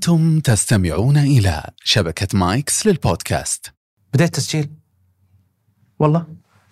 أنتم 0.00 0.40
تستمعون 0.40 1.16
إلى 1.16 1.62
شبكة 1.84 2.38
مايكس 2.38 2.86
للبودكاست. 2.86 3.72
بديت 4.14 4.34
تسجيل؟ 4.34 4.70
والله. 5.98 6.26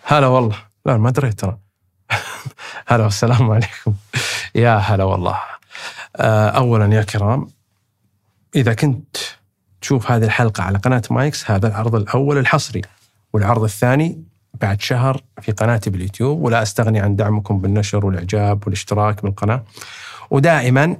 هلا 0.05 0.27
والله. 0.27 0.57
لا 0.87 0.97
ما 0.97 1.11
دريت 1.11 1.41
ترى. 1.41 1.59
هلا 2.89 3.05
والسلام 3.05 3.51
عليكم. 3.51 3.95
يا 4.55 4.77
هلا 4.77 5.05
والله. 5.05 5.39
آه، 6.17 6.49
اولا 6.49 6.95
يا 6.95 7.03
كرام 7.03 7.49
إذا 8.57 8.75
كنت 8.75 9.17
تشوف 9.81 10.11
هذه 10.11 10.25
الحلقة 10.25 10.63
على 10.63 10.79
قناة 10.79 11.03
مايكس 11.11 11.51
هذا 11.51 11.69
العرض 11.69 11.95
الأول 11.95 12.39
الحصري. 12.39 12.83
والعرض 13.33 13.63
الثاني 13.63 14.25
بعد 14.61 14.81
شهر 14.81 15.23
في 15.43 15.53
قناتي 15.53 15.91
باليوتيوب 15.91 16.43
ولا 16.43 16.63
أستغني 16.63 17.01
عن 17.01 17.17
دعمكم 17.17 17.61
بالنشر 17.61 18.07
والإعجاب 18.07 18.63
والاشتراك 18.67 19.23
بالقناة. 19.23 19.65
ودائما 20.31 20.97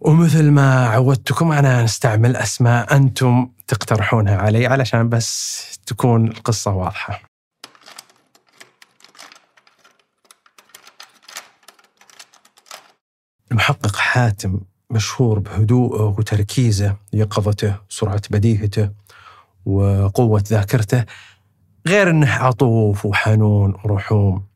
ومثل 0.00 0.50
ما 0.50 0.86
عودتكم 0.86 1.52
أنا 1.52 1.82
نستعمل 1.82 2.36
أسماء 2.36 2.96
أنتم 2.96 3.50
تقترحونها 3.66 4.36
علي 4.36 4.66
علشان 4.66 5.08
بس 5.08 5.64
تكون 5.86 6.28
القصة 6.28 6.70
واضحة. 6.70 7.22
المحقق 13.50 13.96
حاتم 13.96 14.60
مشهور 14.90 15.38
بهدوءه 15.38 16.14
وتركيزه 16.18 16.96
يقظته 17.12 17.76
سرعة 17.88 18.22
بديهته 18.30 18.90
وقوة 19.66 20.44
ذاكرته 20.48 21.04
غير 21.86 22.10
إنه 22.10 22.30
عطوف 22.30 23.06
وحنون 23.06 23.74
ورحوم 23.84 24.46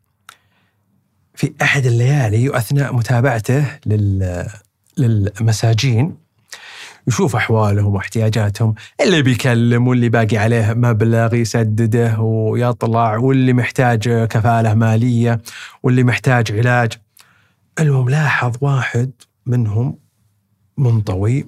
في 1.34 1.54
أحد 1.62 1.86
الليالي 1.86 2.48
واثناء 2.48 2.94
متابعته 2.94 3.78
لل 3.86 4.46
للمساجين 4.98 6.16
يشوف 7.06 7.36
أحوالهم 7.36 7.94
واحتياجاتهم 7.94 8.74
اللي 9.00 9.22
بيكلم 9.22 9.88
واللي 9.88 10.08
باقي 10.08 10.36
عليه 10.36 10.72
مبلغ 10.72 11.34
يسدده 11.34 12.20
ويطلع 12.20 13.16
واللي 13.16 13.52
محتاج 13.52 14.26
كفالة 14.26 14.74
مالية 14.74 15.40
واللي 15.82 16.04
محتاج 16.04 16.52
علاج. 16.52 16.92
المهم 17.80 18.08
لاحظ 18.08 18.56
واحد 18.60 19.10
منهم 19.46 19.98
منطوي 20.78 21.46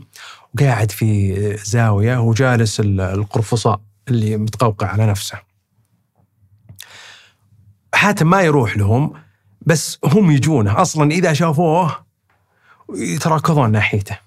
وقاعد 0.55 0.91
في 0.91 1.57
زاوية 1.57 2.21
وجالس 2.21 2.81
القرفصاء 2.81 3.81
اللي 4.09 4.37
متقوقع 4.37 4.87
على 4.87 5.07
نفسه. 5.07 5.39
حاتم 7.95 8.31
ما 8.31 8.43
يروح 8.43 8.77
لهم 8.77 9.13
بس 9.61 9.99
هم 10.05 10.31
يجونه. 10.31 10.83
أصلا 10.83 11.11
إذا 11.11 11.33
شافوه 11.33 12.06
يتراكضون 12.95 13.73
ناحيته. 13.73 14.19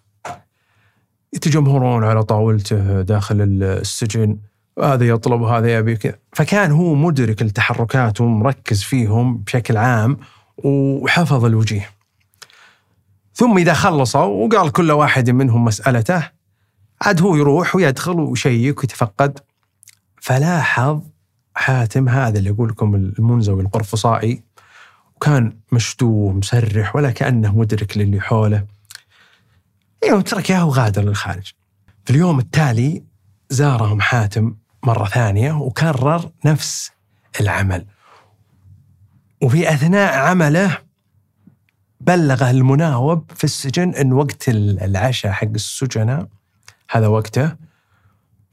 يتجمهرون 1.33 2.03
على 2.03 2.23
طاولته 2.23 3.01
داخل 3.01 3.41
السجن. 3.41 4.37
هذا 4.83 5.07
يطلب 5.07 5.41
وهذا 5.41 5.77
يبي 5.77 5.95
كذا 5.95 6.15
فكان 6.33 6.71
هو 6.71 6.95
مدرك 6.95 7.41
التحركات 7.41 8.21
ومركز 8.21 8.83
فيهم 8.83 9.37
بشكل 9.37 9.77
عام 9.77 10.17
وحفظ 10.57 11.45
الوجيه. 11.45 11.89
ثم 13.33 13.57
إذا 13.57 13.73
خلصوا 13.73 14.45
وقال 14.45 14.71
كل 14.71 14.91
واحد 14.91 15.29
منهم 15.29 15.65
مسألته 15.65 16.29
عاد 17.01 17.21
هو 17.21 17.35
يروح 17.35 17.75
ويدخل 17.75 18.19
ويشيك 18.19 18.79
ويتفقد. 18.79 19.39
فلاحظ 20.21 21.01
حاتم 21.55 22.09
هذا 22.09 22.39
اللي 22.39 22.49
أقول 22.49 22.69
لكم 22.69 22.95
المنزوي 22.95 23.61
القرفصائي 23.61 24.43
وكان 25.21 25.57
مشدوه 25.71 26.33
مسرح 26.33 26.95
ولا 26.95 27.11
كأنه 27.11 27.57
مدرك 27.57 27.97
للي 27.97 28.21
حوله. 28.21 28.65
يوم 30.07 30.21
ترك 30.21 30.51
إياه 30.51 30.65
وغادر 30.65 31.01
للخارج. 31.01 31.53
في 32.05 32.11
اليوم 32.11 32.39
التالي 32.39 33.03
زارهم 33.49 34.01
حاتم 34.01 34.55
مرة 34.83 35.05
ثانية 35.05 35.51
وكرر 35.51 36.31
نفس 36.45 36.91
العمل. 37.39 37.85
وفي 39.41 39.73
أثناء 39.73 40.17
عمله 40.17 40.77
بلغه 42.01 42.51
المناوب 42.51 43.31
في 43.35 43.43
السجن 43.43 43.93
أن 43.93 44.13
وقت 44.13 44.49
العشاء 44.49 45.31
حق 45.31 45.47
السجناء 45.47 46.27
هذا 46.91 47.07
وقته. 47.07 47.55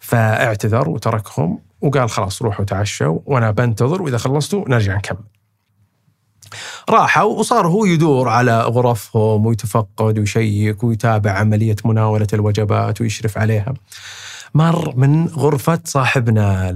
فاعتذر 0.01 0.89
وتركهم 0.89 1.59
وقال 1.81 2.11
خلاص 2.11 2.43
روحوا 2.43 2.65
تعشوا 2.65 3.19
وأنا 3.27 3.51
بنتظر 3.51 4.03
وإذا 4.03 4.19
خلصتوا 4.19 4.69
نرجع 4.69 4.97
نكمل. 4.97 5.36
راحوا 6.91 7.39
وصار 7.39 7.67
هو 7.67 7.85
يدور 7.85 8.29
على 8.29 8.61
غرفهم 8.61 9.47
ويتفقد 9.47 10.19
ويشيك 10.19 10.85
ويتابع 10.85 11.31
عملية 11.31 11.77
مناولة 11.85 12.27
الوجبات 12.33 13.01
ويشرف 13.01 13.39
عليها. 13.39 13.75
مر 14.55 14.95
من 14.97 15.27
غرفة 15.27 15.81
صاحبنا 15.85 16.71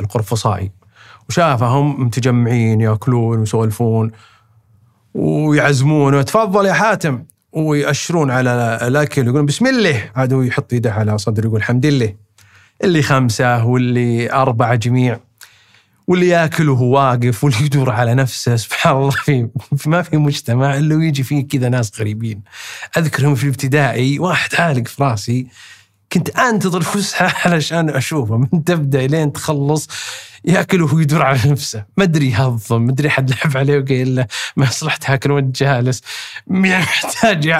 القرفصائي 0.00 0.70
وشافهم 1.28 2.04
متجمعين 2.04 2.80
يأكلون 2.80 3.38
ويسولفون 3.38 4.10
ويعزمونه 5.14 6.22
تفضل 6.22 6.66
يا 6.66 6.72
حاتم. 6.72 7.24
ويأشرون 7.52 8.30
على 8.30 8.78
الأكل 8.82 9.22
يقولون 9.22 9.46
بسم 9.46 9.66
الله. 9.66 10.10
عاد 10.16 10.32
هو 10.32 10.42
يحط 10.42 10.72
يده 10.72 10.92
على 10.92 11.18
صدره 11.18 11.46
يقول 11.46 11.56
الحمد 11.56 11.86
لله. 11.86 12.14
اللي 12.84 13.02
خمسة 13.02 13.64
واللي 13.64 14.32
أربعة 14.32 14.74
جميع. 14.74 15.18
واللي 16.06 16.28
ياكل 16.28 16.68
وهو 16.68 16.94
واقف 16.94 17.44
واللي 17.44 17.64
يدور 17.64 17.90
على 17.90 18.14
نفسه 18.14 18.56
سبحان 18.56 18.96
الله 18.96 19.10
في 19.10 19.48
ما 19.86 20.02
في 20.02 20.16
مجتمع 20.16 20.76
إلا 20.76 20.96
ويجي 20.96 21.22
فيه 21.22 21.48
كذا 21.48 21.68
ناس 21.68 22.00
غريبين. 22.00 22.42
أذكرهم 22.96 23.34
في 23.34 23.44
الابتدائي 23.44 24.18
واحد 24.18 24.54
عالق 24.54 24.88
في 24.88 25.02
راسي 25.04 25.46
كنت 26.12 26.30
أنتظر 26.30 26.82
فسحة 26.82 27.34
علشان 27.50 27.90
أشوفه. 27.90 28.36
من 28.36 28.64
تبدأ 28.64 29.06
لين 29.06 29.32
تخلص 29.32 29.88
ياكل 30.44 30.82
وهو 30.82 30.98
يدور 30.98 31.22
على 31.22 31.40
نفسه. 31.46 31.84
ما 31.96 32.04
أدري 32.04 32.30
يهضم 32.30 32.82
ما 32.82 32.90
أدري 32.90 33.10
حد 33.10 33.30
لعب 33.30 33.56
عليه 33.56 33.78
وقال 33.78 34.14
له 34.14 34.26
ما 34.56 34.66
يصلح 34.66 34.96
تاكل 34.96 35.30
وانت 35.30 35.56
جالس. 35.56 36.02
محتاج 36.46 37.54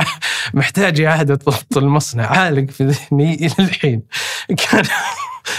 محتاج 0.55 1.01
إعادة 1.01 1.35
ضبط 1.35 1.77
المصنع. 1.77 2.27
عالق 2.27 2.71
في 2.71 2.85
ذهني 2.85 3.35
إلى 3.35 3.55
الحين. 3.59 4.03
كان 4.57 4.85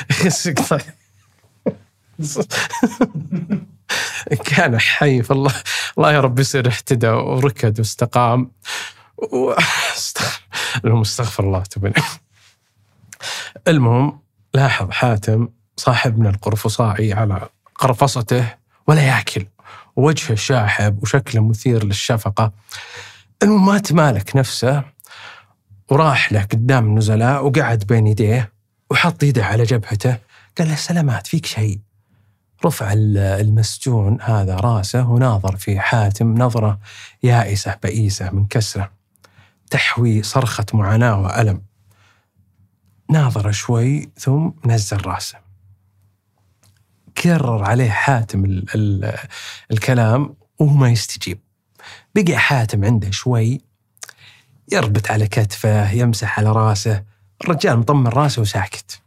كان 4.46 4.80
حي 4.80 5.24
فالله 5.24 5.54
الله 5.98 6.14
يا 6.14 6.20
رب 6.20 6.40
يصير 6.40 6.68
اهتدى 6.68 7.08
وركد 7.08 7.80
واستقام. 7.80 8.52
و... 9.34 9.54
المهم 10.86 11.02
استغفر 11.02 11.44
الله 11.44 11.64
تبني 11.64 11.94
المهم 13.68 14.20
لاحظ 14.54 14.92
حاتم 14.92 15.50
صاحبنا 15.78 16.30
القرفصائي 16.30 17.14
على 17.14 17.50
قرفصته 17.76 18.54
ولا 18.88 19.02
ياكل. 19.02 19.46
ووجهه 19.96 20.36
شاحب 20.36 21.04
وشكله 21.04 21.42
مثير 21.42 21.84
للشفقة. 21.84 22.52
المهم 23.44 23.66
ما 23.66 23.78
تمالك 23.78 24.36
نفسه 24.36 24.84
وراح 25.90 26.32
له 26.32 26.42
قدام 26.42 26.86
النزلاء 26.86 27.46
وقعد 27.46 27.84
بين 27.84 28.08
يديه 28.08 28.52
وحط 28.90 29.24
يده 29.24 29.46
على 29.46 29.64
جبهته. 29.64 30.18
قال 30.58 30.68
له 30.68 30.76
سلامات 30.76 31.28
فيك 31.28 31.46
شيء؟ 31.46 31.87
رفع 32.66 32.94
المسجون 32.96 34.22
هذا 34.22 34.56
راسه 34.56 35.10
وناظر 35.10 35.56
في 35.56 35.80
حاتم 35.80 36.34
نظرة 36.38 36.80
يائسة 37.24 37.78
بئيسة 37.84 38.30
من 38.32 38.46
كسرة 38.46 38.92
تحوي 39.70 40.24
صرخة 40.24 40.66
معاناة 40.74 41.22
وألم. 41.22 41.62
ناظر 43.10 43.52
شوي 43.52 44.10
ثم 44.18 44.50
نزل 44.66 45.06
راسه. 45.06 45.38
كرر 47.18 47.64
عليه 47.64 47.90
حاتم 47.90 48.46
ال 48.46 48.66
ال 48.76 49.18
الكلام 49.72 50.36
وهو 50.60 50.74
ما 50.74 50.90
يستجيب. 50.90 51.40
بقي 52.16 52.38
حاتم 52.38 52.86
عنده 52.86 53.12
شوي 53.12 53.62
يربط 54.72 55.12
على 55.12 55.28
كتفه 55.28 55.92
يمسح 55.92 56.40
على 56.40 56.52
راسه. 56.52 57.04
الرجال 57.42 57.80
مطمن 57.80 58.08
راسه 58.08 58.42
وساكت. 58.42 59.02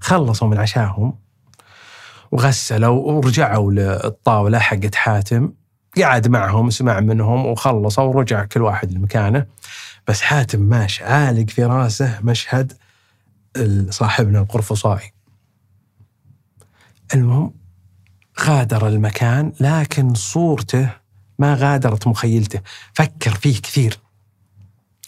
خلصوا 0.00 0.48
من 0.48 0.58
عشاهم. 0.58 1.19
وغسلوا 2.30 3.12
ورجعوا 3.12 3.72
للطاولة 3.72 4.58
حقت 4.58 4.94
حاتم. 4.94 5.52
قعد 6.02 6.28
معهم 6.28 6.70
سمع 6.70 7.00
منهم 7.00 7.46
وخلصوا 7.46 8.04
ورجع 8.04 8.44
كل 8.44 8.62
واحد 8.62 8.92
لمكانه. 8.92 9.46
بس 10.08 10.20
حاتم 10.20 10.60
ماشي 10.60 11.04
عالق 11.04 11.50
في 11.50 11.64
راسه 11.64 12.20
مشهد 12.22 12.72
صاحبنا 13.90 14.40
القرفصائي. 14.40 15.12
المهم 17.14 17.54
غادر 18.40 18.88
المكان 18.88 19.52
لكن 19.60 20.14
صورته 20.14 20.90
ما 21.38 21.54
غادرت 21.54 22.06
مخيلته. 22.06 22.60
فكر 22.94 23.30
فيه 23.30 23.60
كثير. 23.60 23.98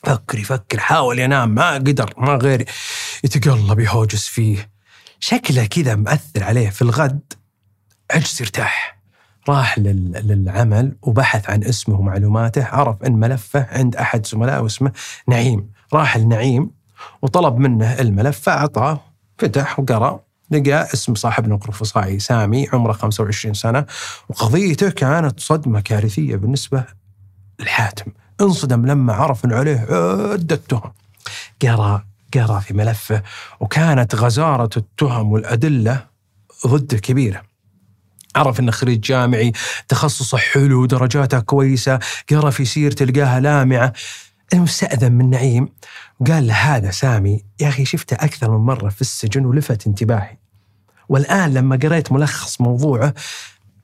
فكر 0.05 0.39
يفكر 0.39 0.81
حاول 0.81 1.19
ينام 1.19 1.55
ما 1.55 1.75
قدر 1.75 2.15
ما 2.19 2.35
غير 2.35 2.69
يتقلب 3.25 3.79
يهوجس 3.79 4.27
فيه. 4.27 4.72
شكله 5.27 5.65
كذا 5.67 5.95
مأثر 5.95 6.45
عليه 6.45 6.71
في 6.71 6.83
الغد. 6.83 7.33
عجز 8.11 8.39
يرتاح. 8.41 8.99
راح 9.49 9.79
لل- 9.79 10.13
للعمل 10.29 10.97
وبحث 11.03 11.51
عن 11.51 11.65
اسمه 11.65 11.99
ومعلوماته 12.01 12.65
عرف 12.65 13.03
إن 13.03 13.13
ملفه 13.13 13.67
عند 13.71 13.97
أحد 13.97 14.27
زملائه 14.27 14.67
اسمه 14.67 14.93
نعيم. 15.29 15.71
راح 15.93 16.17
لنعيم 16.17 16.71
وطلب 17.23 17.57
منه 17.59 17.93
الملف 18.01 18.41
فاعطاه 18.41 19.01
فتح 19.39 19.79
وقرأ 19.81 20.21
لقى 20.51 20.89
اسم 20.95 21.15
صاحب 21.15 21.53
القرفصائي 21.53 22.19
سامي 22.19 22.69
عمره 22.73 22.93
25 22.93 23.55
سنة 23.55 23.87
وقضيته 24.29 24.91
كانت 24.91 25.41
صدمة 25.41 25.81
كارثية 25.81 26.37
بالنسبة 26.37 26.85
لحاتم 27.61 28.13
انصدم 28.41 28.87
لما 28.87 29.13
عرف 29.13 29.45
إن 29.45 29.53
عليه 29.53 29.87
عدة 30.33 30.57
تهم. 30.69 30.93
قرأ 31.63 32.05
قرا 32.35 32.61
في 32.61 32.75
ملفه 32.75 33.23
وكانت 33.61 34.15
غزارة 34.15 34.71
التهم 34.77 35.33
والأدلة 35.33 36.07
ضده 36.67 36.99
كبيرة. 36.99 37.43
عرف 38.37 38.61
انه 38.61 38.73
خريج 38.73 39.01
جامعي 39.01 39.53
تخصصه 39.89 40.39
حلو 40.39 40.87
درجاته 40.87 41.41
كويسة 41.41 41.99
قرأ 42.31 42.51
في 42.51 42.65
سيرته 42.65 43.05
لقاها 43.05 43.41
لامعة. 43.41 43.93
المستأذن 44.53 45.13
من 45.13 45.31
نعيم 45.31 45.69
وقال 46.21 46.47
له 46.47 46.55
هذا 46.55 46.91
سامي 46.91 47.45
يا 47.61 47.69
أخي 47.69 47.85
شفته 47.85 48.15
أكثر 48.15 48.51
من 48.51 48.65
مرة 48.67 48.89
في 48.89 49.01
السجن 49.01 49.45
ولفت 49.45 49.87
انتباهي. 49.87 50.39
والآن 51.09 51.55
لما 51.55 51.77
قريت 51.83 52.13
ملخص 52.13 52.61
موضوعه 52.61 53.15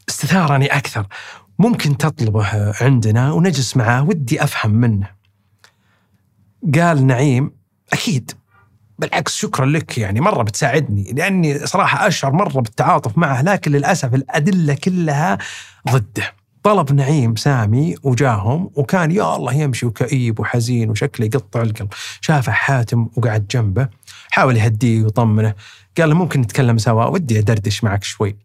استثارني 0.08 0.66
أكثر. 0.66 1.06
ممكن 1.58 1.96
تطلبه 1.96 2.74
عندنا 2.80 3.32
ونجلس 3.32 3.76
معاه 3.76 4.02
ودي 4.04 4.44
أفهم 4.44 4.70
منه. 4.70 5.10
قال 6.74 7.06
نعيم 7.06 7.57
أكيد. 7.92 8.32
بالعكس 8.98 9.36
شكرا 9.36 9.66
لك 9.66 9.98
يعني 9.98 10.20
مرة 10.20 10.42
بتساعدني 10.42 11.12
لأني 11.12 11.66
صراحة 11.66 12.08
أشعر 12.08 12.32
مرة 12.32 12.60
بالتعاطف 12.60 13.18
معه 13.18 13.42
لكن 13.42 13.72
للأسف 13.72 14.14
الأدلة 14.14 14.74
كلها 14.74 15.38
ضده. 15.90 16.32
طلب 16.62 16.92
نعيم 16.92 17.36
سامي 17.36 17.96
وجاهم 18.02 18.70
وكان 18.74 19.10
يا 19.10 19.36
الله 19.36 19.54
يمشي 19.54 19.86
وكئيب 19.86 20.40
وحزين 20.40 20.90
وشكله 20.90 21.26
يقطع 21.26 21.62
القلب، 21.62 21.88
شافه 22.20 22.52
حاتم 22.52 23.08
وقعد 23.16 23.46
جنبه 23.46 23.88
حاول 24.30 24.56
يهديه 24.56 25.02
ويطمنه، 25.02 25.54
قال 25.98 26.14
ممكن 26.14 26.40
نتكلم 26.40 26.78
سوا؟ 26.78 27.04
ودي 27.04 27.38
أدردش 27.38 27.84
معك 27.84 28.04
شوي. 28.04 28.36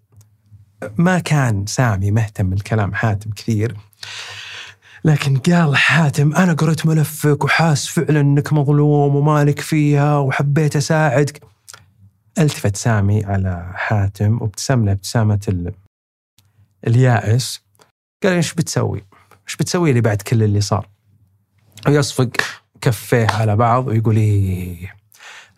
ما 0.97 1.19
كان 1.19 1.65
سامي 1.65 2.11
مهتم 2.11 2.49
بالكلام 2.49 2.93
حاتم 2.93 3.31
كثير. 3.31 3.75
لكن 5.05 5.37
قال 5.37 5.77
حاتم 5.77 6.35
أنا 6.35 6.53
قريت 6.53 6.85
ملفك 6.85 7.43
وحاس 7.43 7.87
فعلا 7.87 8.19
إنك 8.19 8.53
مظلوم 8.53 9.15
ومالك 9.15 9.59
فيها 9.59 10.17
وحبيت 10.17 10.75
أساعدك. 10.75 11.43
التفت 12.39 12.75
سامي 12.75 13.25
على 13.25 13.71
حاتم 13.75 14.41
وابتسم 14.41 14.85
له 14.85 14.91
ابتسامة 14.91 15.39
ال... 15.47 15.73
اليائس. 16.87 17.63
قال 18.23 18.33
إيش 18.33 18.53
بتسوي؟ 18.53 19.03
إيش 19.47 19.55
بتسوي 19.55 19.93
لي 19.93 20.01
بعد 20.01 20.21
كل 20.21 20.43
اللي 20.43 20.61
صار؟ 20.61 20.89
ويصفق 21.87 22.29
كفيه 22.81 23.27
على 23.27 23.55
بعض 23.55 23.87
ويقول 23.87 24.15
إيه 24.15 24.95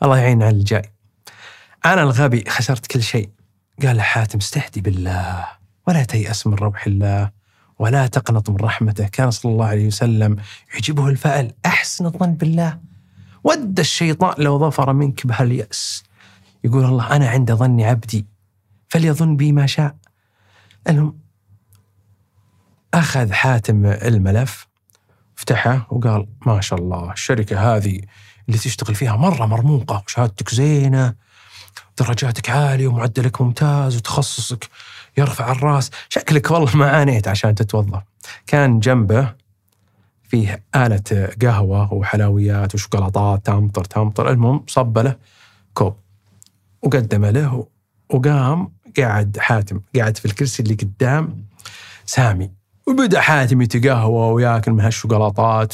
الله 0.04 0.18
يعين 0.18 0.44
على 0.44 0.56
الجاي. 0.56 0.92
أنا 1.86 2.04
الغبي 2.04 2.44
خسرت 2.50 2.88
كل 2.88 3.04
شيء. 3.04 3.30
قال 3.82 4.02
حاتم 4.02 4.38
استهدي 4.38 4.82
بالله 4.82 5.48
ولا 5.88 6.04
تيأس 6.04 6.48
من 6.48 6.54
روح 6.54 6.88
الله. 6.88 7.35
ولا 7.80 8.08
تقنط 8.08 8.50
من 8.50 8.58
رحمته. 8.58 9.08
كان 9.08 9.32
صلى 9.32 9.52
الله 9.52 9.66
عليه 9.66 9.88
وسلم 9.88 10.36
يعجبه 10.74 11.08
الفأل. 11.10 11.54
أحسن 11.66 12.06
الظن 12.06 12.34
بالله. 12.34 12.80
ود 13.44 13.80
الشيطان 13.80 14.44
لو 14.44 14.60
ظفر 14.60 14.94
منك 14.94 15.28
بهاليأس. 15.28 16.04
يقول 16.64 16.86
الله 16.86 17.16
أنا 17.16 17.30
عند 17.30 17.54
ظن 17.54 17.82
عبدي 17.82 18.26
فليظن 18.90 19.36
بي 19.36 19.52
ما 19.52 19.66
شاء. 19.66 19.96
المهم 20.90 21.20
أخذ 22.94 23.32
حاتم 23.32 23.86
الملف 23.86 24.68
فتحه 25.36 25.88
وقال 25.90 26.28
ما 26.46 26.62
شاء 26.62 26.80
الله 26.80 27.12
الشركة 27.12 27.76
هذه 27.76 28.02
اللي 28.48 28.60
تشتغل 28.60 28.96
فيها 28.96 29.16
مرة 29.16 29.46
مرموقة 29.46 30.04
وشهادتك 30.06 30.50
زينة 30.50 31.16
درجاتك 32.00 32.50
عالية 32.50 32.88
ومعدلك 32.88 33.42
ممتاز 33.42 33.96
وتخصصك 33.96 34.70
يرفع 35.18 35.52
الراس. 35.52 35.92
شكلك 36.10 36.52
والله 36.52 36.76
ما 36.78 36.90
عانيت 36.90 37.28
عشان 37.28 37.56
تتوظف 37.56 38.02
كان 38.48 38.80
جنبه 38.80 39.34
فيه 40.24 40.64
آلة 40.76 41.30
قهوة 41.42 41.94
وحلويات 41.94 42.76
وشوكولاتات 42.76 43.46
تمطر 43.46 43.84
تمطر. 43.84 44.30
المهم 44.30 44.64
صب 44.68 44.98
له 44.98 45.16
كوب 45.74 45.96
وقدم 46.82 47.26
له 47.26 47.68
وقام 48.10 48.72
قاعد 48.98 49.38
حاتم 49.40 49.82
قاعد 49.96 50.18
في 50.18 50.26
الكرسي 50.26 50.64
اللي 50.64 50.74
قدام 50.74 51.46
سامي. 52.06 52.52
وبدأ 52.88 53.22
حاتم 53.22 53.62
يتقهوى 53.62 54.34
وياكل 54.34 54.72
من 54.72 54.80
هالشوكولاتات. 54.82 55.74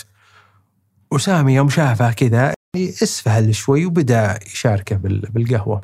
وسامي 1.12 1.54
يوم 1.54 1.70
شافه 1.70 2.12
كذا 2.12 2.54
اسفهل 2.78 3.56
شوي 3.56 3.86
وبدأ 3.86 4.40
يشاركه 4.46 4.96
بال- 4.96 5.30
بالقهوة. 5.30 5.82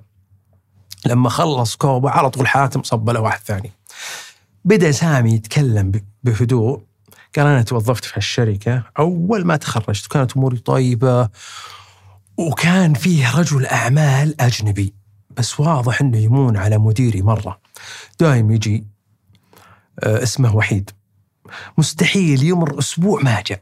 لما 1.08 1.30
خلص 1.30 1.76
كوبه 1.76 2.10
على 2.10 2.30
طول 2.30 2.48
حاتم 2.48 2.84
صب 2.84 3.10
له 3.10 3.20
واحد 3.20 3.40
ثاني. 3.40 3.72
بدأ 4.66 4.92
سامي 4.92 5.34
يتكلم 5.34 5.92
بهدوء. 6.24 6.82
قال 7.38 7.46
أنا 7.46 7.62
توظفت 7.62 8.06
في 8.06 8.14
هالشركة 8.16 8.84
أول 9.00 9.46
ما 9.46 9.56
تخرجت 9.56 10.06
وكانت 10.06 10.38
أموري 10.38 10.58
طيبة 10.58 11.30
وكان 12.38 12.94
فيه 12.94 13.36
رجل 13.36 13.66
أعمال 13.66 14.42
أجنبي. 14.42 14.94
بس 15.38 15.60
واضح 15.60 16.02
أنه 16.02 16.18
يمون 16.18 16.58
على 16.58 16.78
مديري 16.78 17.22
مرة. 17.22 17.60
دايم 18.20 18.52
يجي 18.52 18.88
آه، 20.00 20.24
اسمه 20.24 20.56
وحيد. 20.56 20.92
مستحيل 21.78 22.44
يمر 22.44 22.80
أسبوع 22.80 23.22
ما 23.22 23.44
جاء. 23.48 23.62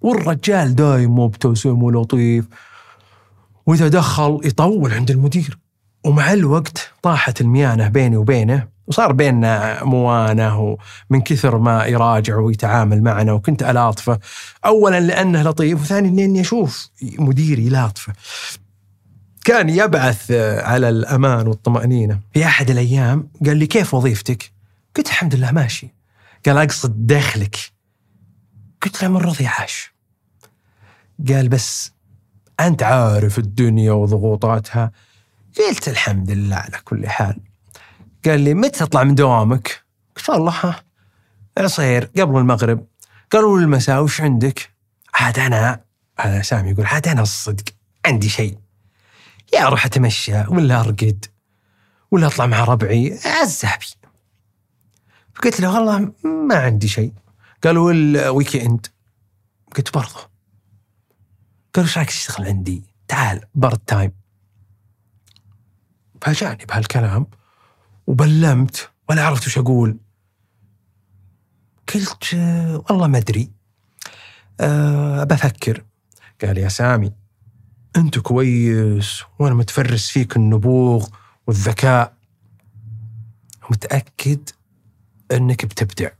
والرجال 0.00 0.74
دايم 0.74 1.18
مبتسم 1.18 1.82
ولطيف. 1.82 2.48
وإذا 3.66 3.88
دخل 3.88 4.40
يطول 4.44 4.92
عند 4.92 5.10
المدير. 5.10 5.58
ومع 6.04 6.32
الوقت 6.32 6.92
طاحت 7.02 7.40
الميانة 7.40 7.88
بيني 7.88 8.16
وبينه 8.16 8.68
وصار 8.86 9.12
بيننا 9.12 9.84
موانة 9.84 10.60
ومن 11.10 11.20
كثر 11.20 11.58
ما 11.58 11.84
يراجع 11.84 12.36
ويتعامل 12.36 13.02
معنا 13.02 13.32
وكنت 13.32 13.62
ألاطفة. 13.62 14.18
أولا 14.64 15.00
لأنه 15.00 15.42
لطيف 15.42 15.80
وثانيا 15.80 16.10
لأني 16.10 16.40
أشوف 16.40 16.90
مديري 17.02 17.68
لاطفة. 17.68 18.12
كان 19.44 19.68
يبعث 19.68 20.30
على 20.60 20.88
الأمان 20.88 21.46
والطمأنينة. 21.46 22.20
في 22.34 22.44
أحد 22.44 22.70
الأيام 22.70 23.28
قال 23.46 23.56
لي 23.56 23.66
كيف 23.66 23.94
وظيفتك؟ 23.94 24.52
قلت 24.96 25.06
الحمد 25.06 25.34
لله 25.34 25.50
ماشي. 25.50 25.94
قال 26.46 26.58
أقصد 26.58 27.06
دخلك. 27.06 27.56
قلت 28.82 29.02
له 29.02 29.08
من 29.08 29.16
رضي 29.16 29.46
عاش 29.46 29.92
قال 31.28 31.48
بس 31.48 31.92
أنت 32.60 32.82
عارف 32.82 33.38
الدنيا 33.38 33.92
وضغوطاتها. 33.92 34.92
قلت 35.58 35.88
الحمد 35.88 36.30
لله 36.30 36.56
على 36.56 36.78
كل 36.84 37.08
حال. 37.08 37.40
قال 38.24 38.40
لي 38.40 38.54
متى 38.54 38.78
تطلع 38.78 39.04
من 39.04 39.14
دوامك؟ 39.14 39.84
قلت 40.16 40.30
والله 40.30 40.82
عصير 41.58 42.04
قبل 42.04 42.38
المغرب. 42.38 42.86
قالوا 43.30 43.58
لي 43.58 43.64
المساء 43.64 44.02
وش 44.02 44.20
عندك؟ 44.20 44.70
عاد 45.14 45.38
أنا 45.38 45.80
هذا 46.20 46.42
سامي 46.42 46.70
يقول 46.70 46.86
عاد 46.86 47.08
أنا 47.08 47.22
الصدق 47.22 47.64
عندي 48.06 48.28
شيء. 48.28 48.58
يا 49.54 49.66
أروح 49.66 49.86
أتمشى 49.86 50.40
ولا 50.48 50.80
أرقد 50.80 51.26
ولا 52.10 52.26
أطلع 52.26 52.46
مع 52.46 52.64
ربعي 52.64 53.18
عزابي 53.24 53.86
فقلت 55.34 55.60
له 55.60 55.74
والله 55.74 56.12
ما 56.24 56.54
عندي 56.54 56.88
شيء. 56.88 57.12
قالوا 57.64 57.92
ال 57.92 58.56
weekend 58.56 58.86
قلت 59.76 59.94
برضه 59.94 60.30
قالوا 61.74 61.88
إيش 61.88 61.98
رايك 61.98 62.08
تشتغل 62.08 62.46
عندي؟ 62.46 62.82
تعال 63.08 63.44
part 63.54 63.80
time 63.86 64.19
فاجأني 66.22 66.64
بهالكلام 66.64 67.26
وبلمت 68.06 68.90
ولا 69.08 69.26
عرفت 69.26 69.46
وش 69.46 69.58
أقول. 69.58 69.98
قلت 71.94 72.34
آه، 72.34 72.84
والله 72.90 73.06
ما 73.06 73.18
أدري. 73.18 73.50
أه 74.60 75.24
بفكر 75.24 75.84
قال 76.44 76.58
يا 76.58 76.68
سامي 76.68 77.12
أنت 77.96 78.18
كويس 78.18 79.22
وأنا 79.38 79.54
متفرس 79.54 80.08
فيك 80.08 80.36
النبوغ 80.36 81.08
والذكاء. 81.46 82.16
متأكد 83.70 84.48
أنك 85.32 85.64
بتبدع. 85.66 86.10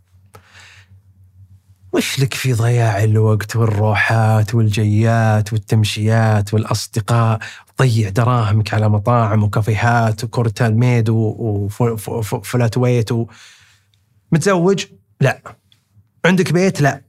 وش 1.92 2.20
لك 2.20 2.34
في 2.34 2.52
ضياع 2.52 3.04
الوقت 3.04 3.56
والروحات 3.56 4.54
والجيات 4.54 5.52
والتمشيات 5.52 6.54
والأصدقاء 6.54 7.38
تضيع 7.76 8.08
دراهمك 8.08 8.74
على 8.74 8.88
مطاعم 8.88 9.42
وكافيهات 9.42 10.24
وكورتال 10.24 10.78
ميد 10.78 11.08
وفلات 11.08 12.78
ويت 12.78 13.12
و... 13.12 13.26
متزوج؟ 14.32 14.84
لا 15.20 15.56
عندك 16.24 16.52
بيت؟ 16.52 16.80
لا 16.80 17.02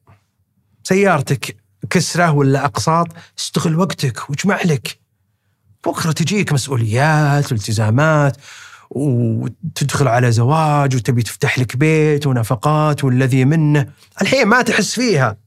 سيارتك 0.83 1.57
كسرة 1.89 2.31
ولا 2.31 2.65
أقساط؟ 2.65 3.07
استغل 3.39 3.79
وقتك 3.79 4.29
واجمع 4.29 4.61
لك 4.61 4.99
بكرة 5.85 6.11
تجيك 6.11 6.53
مسؤوليات 6.53 7.51
والتزامات 7.51 8.37
وتدخل 8.91 10.07
على 10.07 10.31
زواج 10.31 10.95
وتبي 10.95 11.23
تفتح 11.23 11.59
لك 11.59 11.77
بيت 11.77 12.27
ونفقات 12.27 13.03
والذي 13.03 13.45
منه. 13.45 13.87
الحين 14.21 14.47
ما 14.47 14.61
تحس 14.61 14.93
فيها. 14.93 15.37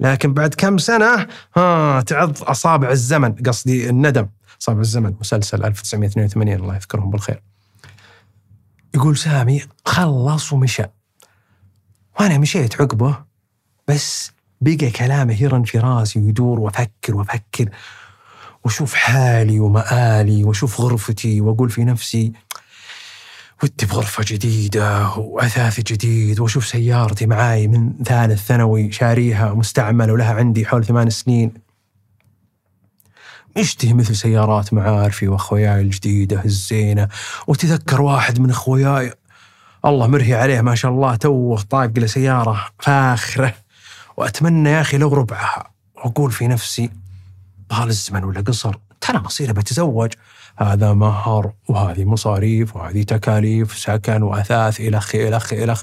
لكن 0.00 0.34
بعد 0.34 0.54
كم 0.54 0.78
سنة 0.78 1.26
ها 1.56 2.00
تعض 2.00 2.42
أصابع 2.42 2.90
الزمن. 2.90 3.32
قصدي 3.32 3.90
الندم. 3.90 4.28
أصابع 4.62 4.80
الزمن. 4.80 5.14
مسلسل 5.20 5.64
1982 5.64 6.60
الله 6.60 6.74
يذكرهم 6.74 7.10
بالخير. 7.10 7.42
يقول 8.94 9.16
سامي 9.16 9.62
خلص 9.84 10.52
ومشى. 10.52 10.84
وأنا 12.20 12.38
مشيت 12.38 12.80
عقبه 12.80 13.18
بس 13.88 14.32
بقى 14.60 14.90
كلامه 14.90 15.42
يرن 15.42 15.62
في 15.62 15.78
راسي 15.78 16.18
ويدور 16.18 16.60
وأفكر 16.60 17.14
وأفكر. 17.14 17.68
وأشوف 18.64 18.94
حالي 18.94 19.60
ومآلي 19.60 20.44
وأشوف 20.44 20.80
غرفتي 20.80 21.40
وأقول 21.40 21.70
في 21.70 21.84
نفسي 21.84 22.32
ودي 23.64 23.86
بغرفة 23.86 24.24
جديدة 24.26 25.08
وأثاث 25.08 25.80
جديد 25.80 26.40
وأشوف 26.40 26.66
سيارتي 26.66 27.26
معاي 27.26 27.68
من 27.68 27.92
ثالث 28.04 28.46
ثانوي 28.46 28.92
شاريها 28.92 29.54
مستعملة 29.54 30.12
ولها 30.12 30.34
عندي 30.34 30.66
حول 30.66 30.84
ثمان 30.84 31.10
سنين. 31.10 31.54
اشتهي 33.56 33.92
مثل 33.92 34.16
سيارات 34.16 34.74
معارفي 34.74 35.28
وأخوياي 35.28 35.80
الجديدة 35.80 36.44
الزينة. 36.44 37.08
وتذكر 37.46 38.02
واحد 38.02 38.40
من 38.40 38.50
أخوياي 38.50 39.12
الله 39.84 40.06
مرهي 40.06 40.34
عليه 40.34 40.60
ما 40.60 40.74
شاء 40.74 40.90
الله 40.90 41.16
توه 41.16 41.62
طاق 41.62 41.98
له 41.98 42.06
سيارة 42.06 42.66
فاخرة. 42.78 43.54
وأتمنى 44.16 44.70
يا 44.70 44.80
أخي 44.80 44.98
لو 44.98 45.14
ربعها. 45.14 45.70
وأقول 45.96 46.32
في 46.32 46.48
نفسي 46.48 46.90
طال 47.68 47.88
الزمن 47.88 48.24
ولا 48.24 48.40
قصر 48.40 48.76
ترى 49.00 49.18
مصيري 49.18 49.52
بتزوج. 49.52 50.12
هذا 50.56 50.92
مهر 50.92 51.52
وهذه 51.68 52.04
مصاريف 52.04 52.76
وهذه 52.76 53.02
تكاليف 53.02 53.78
سكن 53.78 54.22
وأثاث 54.22 54.80
إلخ 54.80 55.14
إلخ 55.14 55.52
إلخ. 55.52 55.82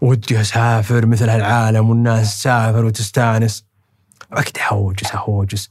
ودي 0.00 0.40
أسافر 0.40 1.06
مثل 1.06 1.28
هالعالم 1.28 1.90
والناس 1.90 2.38
تسافر 2.38 2.84
وتستانس. 2.84 3.64
وقتها 4.32 4.72
هوجس 4.72 5.16
هوجس. 5.16 5.70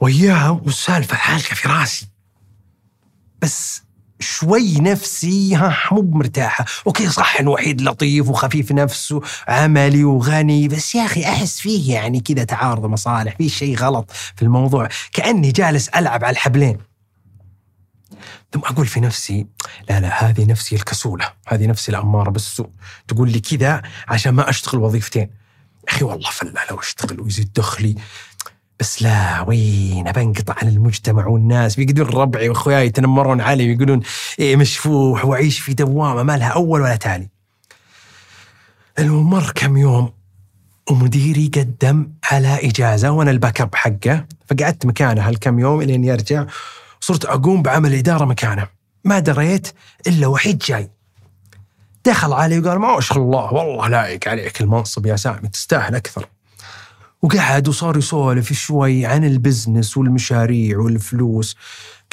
وياهم 0.00 0.62
والسالفة 0.64 1.16
عالقه 1.16 1.54
في 1.54 1.68
راسي. 1.68 2.08
بس 3.42 3.82
شوي 4.20 4.80
نفسي 4.80 5.54
ها 5.54 5.76
مو 5.92 6.00
بمرتاحة 6.00 6.64
أوكي 6.86 7.08
صح 7.08 7.40
إنه 7.40 7.50
وحيد 7.50 7.80
لطيف 7.80 8.28
وخفيف 8.28 8.72
نفسه 8.72 9.20
عملي 9.48 10.04
وغني. 10.04 10.68
بس 10.68 10.94
يا 10.94 11.04
أخي 11.04 11.24
أحس 11.24 11.60
فيه 11.60 11.94
يعني 11.94 12.20
كذا 12.20 12.44
تعارض 12.44 12.86
مصالح 12.86 13.36
في 13.36 13.48
شيء 13.48 13.76
غلط 13.76 14.10
في 14.36 14.42
الموضوع. 14.42 14.88
كأني 15.12 15.52
جالس 15.52 15.88
ألعب 15.88 16.24
على 16.24 16.32
الحبلين. 16.32 16.93
ثم 18.54 18.60
أقول 18.60 18.86
في 18.86 19.00
نفسي 19.00 19.46
لا 19.90 20.00
لا 20.00 20.30
هذه 20.30 20.44
نفسي 20.46 20.76
الكسولة 20.76 21.32
هذه 21.48 21.66
نفسي 21.66 21.90
الأمارة 21.90 22.30
بالسوء. 22.30 22.70
تقول 23.08 23.30
لي 23.30 23.40
كذا 23.40 23.82
عشان 24.08 24.34
ما 24.34 24.50
أشتغل 24.50 24.80
وظيفتين. 24.80 25.30
أخي 25.88 26.04
والله 26.04 26.30
فلا 26.30 26.60
لو 26.70 26.80
أشتغل 26.80 27.20
ويزيد 27.20 27.52
دخلي. 27.52 27.94
بس 28.80 29.02
لا 29.02 29.40
وين؟ 29.40 30.04
بنقطع 30.04 30.54
عن 30.62 30.68
المجتمع 30.68 31.26
والناس. 31.26 31.76
بيقدرون 31.76 32.08
ربعي 32.08 32.48
وأخوياي 32.48 32.86
يتنمرون 32.86 33.40
علي 33.40 33.68
ويقولون 33.68 34.00
إيه 34.38 34.56
مشفوح 34.56 35.24
واعيش 35.24 35.58
في 35.58 35.74
دوامة 35.74 36.22
ما 36.22 36.36
لها 36.36 36.48
أول 36.48 36.80
ولا 36.80 36.96
تالي. 36.96 37.28
المهم 38.98 39.30
مر 39.30 39.52
كم 39.54 39.76
يوم 39.76 40.12
ومديري 40.90 41.50
قدم 41.54 42.12
على 42.30 42.68
إجازة 42.68 43.10
وأنا 43.10 43.30
الباك 43.30 43.60
أب 43.60 43.74
حقه 43.74 44.26
فقعدت 44.46 44.86
مكانه 44.86 45.28
هالكم 45.28 45.58
يوم 45.58 45.80
إلين 45.80 46.04
يرجع. 46.04 46.46
صرت 47.06 47.24
أقوم 47.24 47.62
بعمل 47.62 47.94
إدارة 47.94 48.24
مكانه. 48.24 48.66
ما 49.04 49.18
دريت 49.18 49.68
إلا 50.06 50.26
وحيد 50.26 50.58
جاي. 50.58 50.90
دخل 52.04 52.32
علي 52.32 52.58
وقال 52.58 52.78
ما 52.78 53.00
شاء 53.00 53.18
الله 53.18 53.52
والله 53.52 53.88
لايق 53.88 54.28
عليك 54.28 54.60
المنصب 54.60 55.06
يا 55.06 55.16
سامي 55.16 55.48
تستاهل 55.48 55.94
أكثر. 55.94 56.28
وقعد 57.22 57.68
وصار 57.68 57.96
يسولف 57.96 58.52
شوي 58.52 59.06
عن 59.06 59.24
ال 59.24 59.32
business 59.32 59.96
والمشاريع 59.96 60.78
والفلوس. 60.78 61.56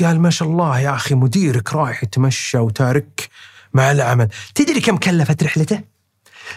قال 0.04 0.20
ما 0.20 0.30
شاء 0.30 0.48
الله 0.48 0.80
يا 0.80 0.96
أخي 0.96 1.16
مديرك 1.16 1.74
رايح 1.74 2.04
يتمشى 2.04 2.58
وتارك 2.58 3.30
مع 3.74 3.92
العمل. 3.92 4.30
تدري 4.56 4.82
كم 4.82 4.98
كلفت 4.98 5.44
رحلته؟ 5.44 5.82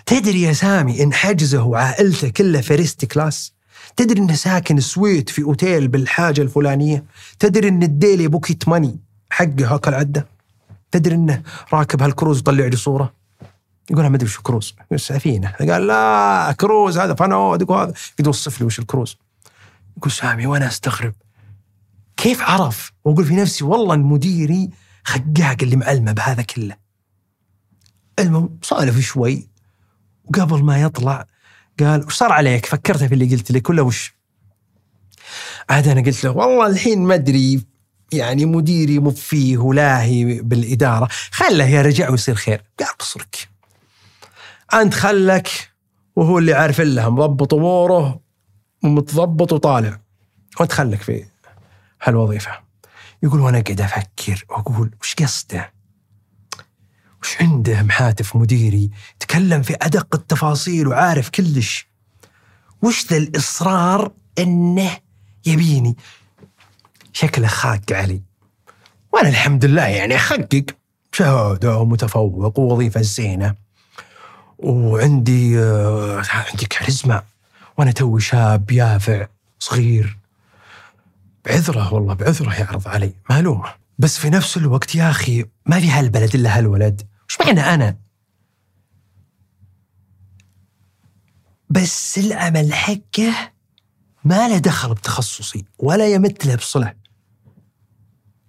تدري 0.06 0.42
يا 0.42 0.52
سامي 0.52 1.02
إن 1.02 1.12
حجزه 1.12 1.62
وعائلته 1.62 2.28
كلها 2.28 2.60
first 2.60 3.04
class؟ 3.04 3.53
تدري 3.96 4.20
انه 4.20 4.34
ساكن 4.34 4.80
suite 4.80 5.30
في 5.30 5.42
أوتيل 5.42 5.88
بالحاجة 5.88 6.40
الفلانية؟ 6.40 7.04
تدري 7.38 7.68
إن 7.68 7.82
ال 7.82 7.90
daily 7.90 8.28
pocket 8.28 8.68
money 8.68 9.00
حقه 9.30 9.74
هاك 9.74 9.88
العدة؟ 9.88 10.26
تدري 10.90 11.14
إنه 11.14 11.42
راكب 11.72 12.02
هالكروز 12.02 12.38
وطلع 12.38 12.66
لي 12.66 12.76
صورة؟ 12.76 13.14
يقول 13.90 14.06
ما 14.06 14.16
أدري 14.16 14.26
وش 14.26 14.38
كروز 14.38 14.74
سفينة. 14.96 15.50
قال 15.50 15.86
لا 15.86 16.54
كروز 16.60 16.98
هذا 16.98 17.14
فنادق 17.14 17.70
وهذا 17.70 17.92
يوصف 18.24 18.60
لي 18.60 18.66
وش 18.66 18.78
الكروز. 18.78 19.16
يقول 19.96 20.12
سامي 20.12 20.46
وأنا 20.46 20.66
أستغرب. 20.66 21.14
كيف 22.16 22.42
عرف؟ 22.42 22.92
وأقول 23.04 23.24
في 23.24 23.36
نفسي 23.36 23.64
والله 23.64 23.94
المديري 23.94 24.70
خقاق 25.04 25.56
اللي 25.62 25.76
معلمه 25.76 26.12
بهذا 26.12 26.42
كله. 26.42 26.76
المهم 28.18 28.58
سولف 28.62 28.98
شوي 28.98 29.48
وقبل 30.24 30.64
ما 30.64 30.82
يطلع 30.82 31.26
قال 31.80 32.06
وش 32.06 32.14
صار 32.14 32.32
عليك؟ 32.32 32.66
فكرت 32.66 33.04
في 33.04 33.14
اللي 33.14 33.36
قلت 33.36 33.52
لك 33.52 33.70
ولا 33.70 33.82
وش؟ 33.82 34.14
عاد 35.70 35.88
أنا 35.88 36.00
قلت 36.00 36.24
له 36.24 36.30
والله 36.30 36.66
الحين 36.66 37.02
ما 37.02 37.14
أدري 37.14 37.64
يعني 38.12 38.44
مديري 38.44 38.98
مو 38.98 39.10
فيه 39.10 39.58
ولاهي 39.58 40.40
بالإدارة 40.42 41.08
خله 41.30 41.66
يرجع 41.66 42.10
ويصير 42.10 42.34
خير 42.34 42.62
قال 42.80 42.88
بصرك 43.00 43.48
أنت 44.74 44.94
خلك 44.94 45.70
وهو 46.16 46.38
اللي 46.38 46.52
عارف 46.52 46.80
لها 46.80 47.08
مضبط 47.08 47.54
أموره 47.54 48.20
ومتضبط 48.84 49.52
وطالع 49.52 50.00
وأنت 50.60 50.72
خلك 50.72 51.02
في 51.02 51.24
هالوظيفة 52.02 52.50
يقول 53.22 53.40
وأنا 53.40 53.60
قاعد 53.60 53.80
أفكر 53.80 54.44
واقول 54.50 54.90
وش 55.00 55.14
قصده؟ 55.14 55.73
وش 57.24 57.36
عنده 57.40 57.82
محاتف 57.82 58.36
مديري 58.36 58.90
تكلم 59.20 59.62
في 59.62 59.76
أدق 59.82 60.14
التفاصيل 60.14 60.88
وعارف 60.88 61.28
كلش. 61.28 61.86
وش 62.82 63.06
ذا 63.06 63.16
الإصرار 63.16 64.12
إنه 64.38 64.90
يبيني؟ 65.46 65.96
شكله 67.12 67.46
خاق 67.46 67.92
علي. 67.92 68.22
وأنا 69.12 69.28
الحمد 69.28 69.64
لله 69.64 69.86
يعني 69.86 70.16
احقق 70.16 70.64
شهادة 71.12 71.78
ومتفوق 71.78 72.58
ووظيفة 72.58 73.02
زينة. 73.02 73.54
وعندي 74.58 75.58
آه 75.58 76.22
عندي 76.30 76.66
كاريزما. 76.66 77.22
وأنا 77.78 77.90
توي 77.90 78.20
شاب 78.20 78.70
يافع 78.70 79.26
صغير. 79.58 80.18
بعذره 81.44 81.94
والله 81.94 82.14
بعذره 82.14 82.54
يعرض 82.54 82.88
علي. 82.88 83.12
معلومة. 83.30 83.74
بس 83.98 84.18
في 84.18 84.30
نفس 84.30 84.56
الوقت 84.56 84.94
يا 84.94 85.10
أخي 85.10 85.44
ما 85.66 85.80
في 85.80 85.90
هالبلد 85.90 86.34
إلا 86.34 86.58
هالولد. 86.58 87.13
وش 87.28 87.38
معنى 87.40 87.60
أنا؟ 87.60 87.96
بس 91.70 92.18
العمل 92.18 92.74
حقه 92.74 93.52
ما 94.24 94.48
له 94.48 94.58
دخل 94.58 94.94
بتخصصي 94.94 95.64
ولا 95.78 96.08
يمت 96.08 96.46
له 96.46 96.54
بصلة 96.54 96.94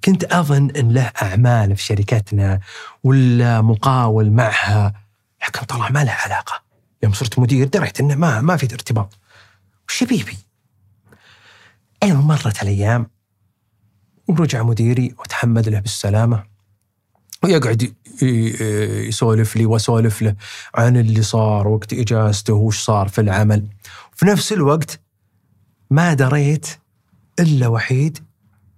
كنت 0.03 0.23
أظن 0.23 0.69
أن 0.69 0.91
له 0.91 1.11
أعمال 1.21 1.75
في 1.75 1.83
شركتنا 1.83 2.59
ولا 3.03 3.61
مقاول 3.61 4.31
معها 4.31 4.93
لكن 5.47 5.65
طلع 5.65 5.89
ما 5.89 6.03
له 6.03 6.11
علاقة. 6.11 6.63
يوم 7.03 7.13
صرت 7.13 7.39
مدير 7.39 7.67
دريت 7.67 7.99
أنه 7.99 8.15
ما 8.15 8.41
ما 8.41 8.57
في 8.57 8.73
ارتباط. 8.73 9.17
وش 9.89 10.03
بيبي 10.03 10.37
المهم 12.03 12.27
مرت 12.27 12.63
الأيام 12.63 13.09
ورجع 14.27 14.63
مديري 14.63 15.15
وتحمد 15.19 15.69
له 15.69 15.79
بالسلامة. 15.79 16.54
ويقعد 17.43 17.93
يسولف 18.21 19.55
لي 19.55 19.65
وأسولف 19.65 20.21
له 20.21 20.35
عن 20.75 20.97
اللي 20.97 21.21
صار 21.21 21.67
وقت 21.67 21.93
إجازته 21.93 22.53
وش 22.53 22.83
صار 22.83 23.07
في 23.07 23.21
العمل. 23.21 23.67
في 24.15 24.25
نفس 24.25 24.53
الوقت 24.53 24.99
ما 25.89 26.13
دريت 26.13 26.67
إلا 27.39 27.67
وحيد 27.67 28.19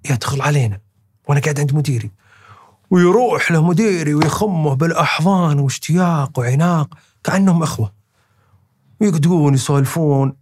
يدخل 0.10 0.42
علينا 0.42 0.80
وأنا 1.28 1.42
قاعد 1.42 1.60
عند 1.60 1.74
مديري. 1.74 2.12
ويروح 2.90 3.52
له 3.52 3.68
مديري 3.68 4.14
ويخمه 4.14 4.74
بالأحضان 4.76 5.60
واشتياق 5.60 6.40
وعناق 6.40 6.94
كأنهم 7.24 7.64
إخوة. 7.64 7.94
ويقعدون 9.02 9.54
يسولفون. 9.54 10.36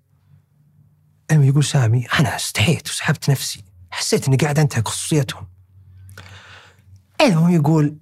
المهم 1.31 1.48
يقول 1.48 1.63
سامي 1.63 2.05
أنا 2.19 2.36
استحيت 2.36 2.89
وسحبت 2.89 3.29
نفسي 3.29 3.63
حسيت 3.91 4.27
إني 4.27 4.38
قاعد 4.38 4.60
انتهك 4.60 4.88
خصوصيتهم. 4.88 5.48
المهم 7.22 7.50
يقول 7.50 7.98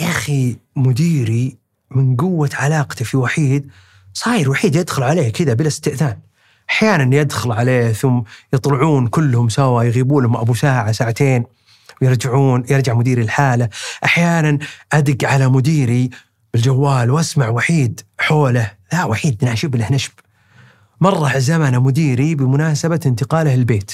يا 0.00 0.08
أخي 0.08 0.56
مديري 0.76 1.56
من 1.90 2.16
قوة 2.16 2.50
علاقته 2.54 3.04
في 3.04 3.16
وحيد 3.16 3.70
صاير 4.12 4.50
وحيد 4.50 4.76
يدخل 4.76 5.02
عليه 5.02 5.32
كذا 5.32 5.54
بلا 5.54 5.68
استئذان. 5.68 6.18
أحيانا 6.70 7.16
يدخل 7.16 7.52
عليه 7.52 7.92
ثم 7.92 8.20
يطلعون 8.52 9.06
كلهم 9.06 9.48
سوا 9.48 9.82
يغيبون 9.82 10.22
لهم 10.22 10.36
أبو 10.36 10.54
ساعة 10.54 10.92
ساعتين 10.92 11.44
ويرجعون 12.02 12.64
يرجع 12.70 12.94
مديري 12.94 13.22
الحالة. 13.22 13.68
أحيانا 14.04 14.58
أدق 14.92 15.28
على 15.28 15.48
مديري 15.48 16.10
بالجوال 16.54 17.10
وأسمع 17.10 17.48
وحيد 17.48 18.00
حوله. 18.18 18.72
لا 18.92 19.04
وحيد 19.04 19.44
ناشب 19.44 19.76
له 19.76 19.92
نشب. 19.92 20.12
مرة 21.00 21.28
عزمنا 21.28 21.78
مديري 21.78 22.34
بمناسبة 22.34 23.00
انتقاله 23.06 23.54
البيت 23.54 23.92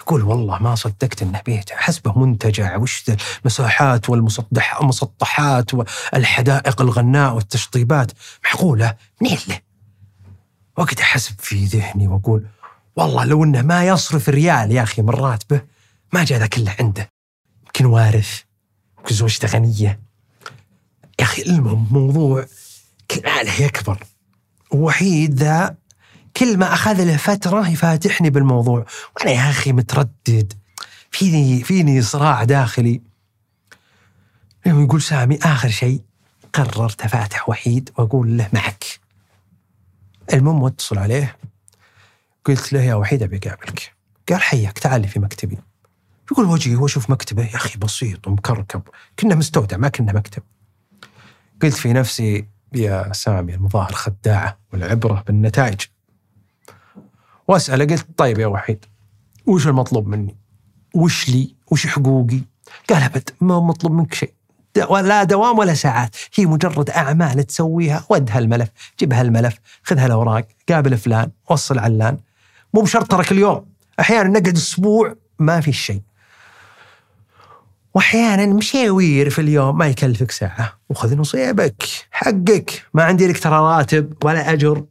يقول 0.00 0.22
والله 0.22 0.58
ما 0.58 0.74
صدقت 0.74 1.22
إنه 1.22 1.40
بيت. 1.46 1.70
حسبه 1.72 2.18
منتجع. 2.18 2.76
وش 2.76 3.04
المساحات 3.40 4.10
والمسطح 4.10 4.80
المسطحات 4.80 5.74
والحدائق 5.74 6.80
الغناء 6.80 7.34
والتشطيبات. 7.34 8.12
معقولة؟ 8.44 8.96
منين 9.22 9.38
له؟ 9.48 9.60
وقت 10.76 11.00
أحسب 11.00 11.34
في 11.38 11.64
ذهني 11.64 12.08
وأقول 12.08 12.46
والله 12.96 13.24
لو 13.24 13.44
إنه 13.44 13.62
ما 13.62 13.86
يصرف 13.86 14.28
ريال 14.28 14.72
يا 14.72 14.82
أخي 14.82 15.02
من 15.02 15.10
راتبه 15.10 15.60
ما 16.12 16.24
جاء 16.24 16.38
ذا 16.38 16.46
كله 16.46 16.76
عنده. 16.80 17.10
يمكن 17.66 17.86
وارث 17.86 18.40
يمكن 18.98 19.14
زوجته 19.14 19.48
غنية. 19.48 20.00
يا 21.20 21.24
أخي 21.24 21.42
المهم 21.42 21.86
موضوع 21.90 22.46
كل 23.10 23.28
عليه 23.28 23.62
يكبر. 23.62 24.04
وحيد 24.70 25.34
ذا 25.34 25.76
كل 26.36 26.58
ما 26.58 26.72
أخذ 26.72 27.04
له 27.04 27.16
فترة 27.16 27.68
يفاتحني 27.68 28.30
بالموضوع. 28.30 28.86
وأنا 29.16 29.30
يا 29.30 29.50
أخي 29.50 29.72
متردد. 29.72 30.52
فيني 31.10 31.62
فيني 31.62 32.02
صراع 32.02 32.44
داخلي. 32.44 33.02
يقول 34.66 35.02
سامي 35.02 35.38
آخر 35.42 35.68
شيء 35.68 36.02
قررت 36.52 37.02
افاتح 37.02 37.48
وحيد 37.48 37.90
وأقول 37.98 38.38
له 38.38 38.48
معك. 38.52 38.84
المهم 40.32 40.62
واتصل 40.62 40.98
عليه. 40.98 41.36
قلت 42.44 42.72
له 42.72 42.82
يا 42.82 42.94
وحيد 42.94 43.22
أبي 43.22 43.36
أقابلك. 43.36 43.92
قال 44.28 44.42
حياك 44.42 44.78
تعال 44.78 45.08
في 45.08 45.20
مكتبي. 45.20 45.58
يقول 46.32 46.46
وجهي 46.46 46.76
واشوف 46.76 47.10
مكتبه؟ 47.10 47.42
يا 47.42 47.56
أخي 47.56 47.78
بسيط 47.78 48.28
ومكركب. 48.28 48.82
كنا 49.18 49.34
مستودع 49.34 49.76
ما 49.76 49.88
كنا 49.88 50.12
مكتب. 50.12 50.42
قلت 51.62 51.74
في 51.74 51.92
نفسي 51.92 52.46
يا 52.74 53.12
سامي 53.12 53.54
المظاهر 53.54 53.92
خداعة 53.92 54.58
والعبرة 54.72 55.24
بالنتائج. 55.26 55.80
واسأله 57.50 57.84
قلت 57.84 58.06
طيب 58.16 58.38
يا 58.38 58.46
وحيد 58.46 58.84
وش 59.46 59.66
المطلوب 59.66 60.06
مني؟ 60.06 60.36
وش 60.94 61.28
لي؟ 61.28 61.54
وش 61.70 61.86
حقوقي؟ 61.86 62.40
قال 62.90 63.02
أبد 63.02 63.30
ما 63.40 63.60
مطلوب 63.60 63.92
منك 63.92 64.14
شيء 64.14 64.32
لا 64.90 65.24
دوام 65.24 65.58
ولا 65.58 65.74
ساعات 65.74 66.16
هي 66.34 66.46
مجرد 66.46 66.90
أعمال 66.90 67.46
تسويها 67.46 68.04
ود 68.10 68.30
هالملف 68.30 68.68
جيب 69.00 69.12
هالملف 69.12 69.54
خذ 69.82 69.98
هالأوراق 69.98 70.46
قابل 70.68 70.98
فلان 70.98 71.30
وصل 71.50 71.78
علان 71.78 72.18
مو 72.74 72.80
بشرط 72.80 73.10
ترك 73.10 73.32
اليوم 73.32 73.66
أحيانا 74.00 74.28
نقعد 74.28 74.56
أسبوع 74.56 75.14
ما 75.38 75.60
في 75.60 75.72
شيء 75.72 76.02
وأحيانا 77.94 78.46
مشاوير 78.46 79.30
في 79.30 79.40
اليوم 79.40 79.78
ما 79.78 79.86
يكلفك 79.86 80.30
ساعة 80.30 80.78
وخذ 80.88 81.16
نصيبك 81.16 81.82
حقك 82.10 82.82
ما 82.94 83.04
عندي 83.04 83.26
لك 83.26 83.38
ترى 83.38 83.58
راتب 83.58 84.14
ولا 84.24 84.52
أجر 84.52 84.84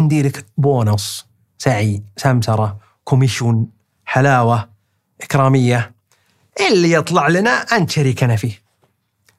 عندي 0.00 0.22
لك 0.22 0.46
بونص 0.56 1.26
سعي 1.58 2.02
سمسرة 2.16 2.78
كوميشون 3.04 3.68
حلاوة 4.04 4.68
إكرامية 5.20 5.92
اللي 6.68 6.92
يطلع 6.92 7.28
لنا 7.28 7.50
انت 7.50 7.90
شريكنا 7.90 8.36
فيه. 8.36 8.62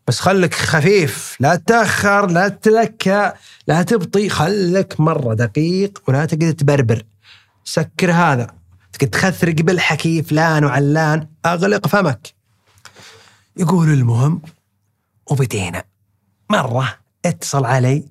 بس 0.07 0.19
خلك 0.19 0.53
خفيف 0.53 1.37
لا 1.39 1.55
تتاخر 1.55 2.25
لا 2.25 2.47
تتلكى 2.47 3.31
لا 3.67 3.83
تبطي 3.83 4.29
خلك 4.29 4.99
مرة 4.99 5.33
دقيق 5.33 6.03
ولا 6.07 6.25
تقدر 6.25 6.51
تبربر. 6.51 7.03
سكر 7.63 8.11
هذا. 8.11 8.47
تقدر 8.93 9.07
تخثرق 9.07 9.55
بالحكي 9.55 10.23
فلان 10.23 10.65
وعلان 10.65 11.27
أغلق 11.45 11.87
فمك. 11.87 12.33
يقول 13.57 13.89
المهم 13.89 14.41
وبدينا. 15.31 15.83
مرة 16.49 16.97
اتصل 17.25 17.65
علي 17.65 18.10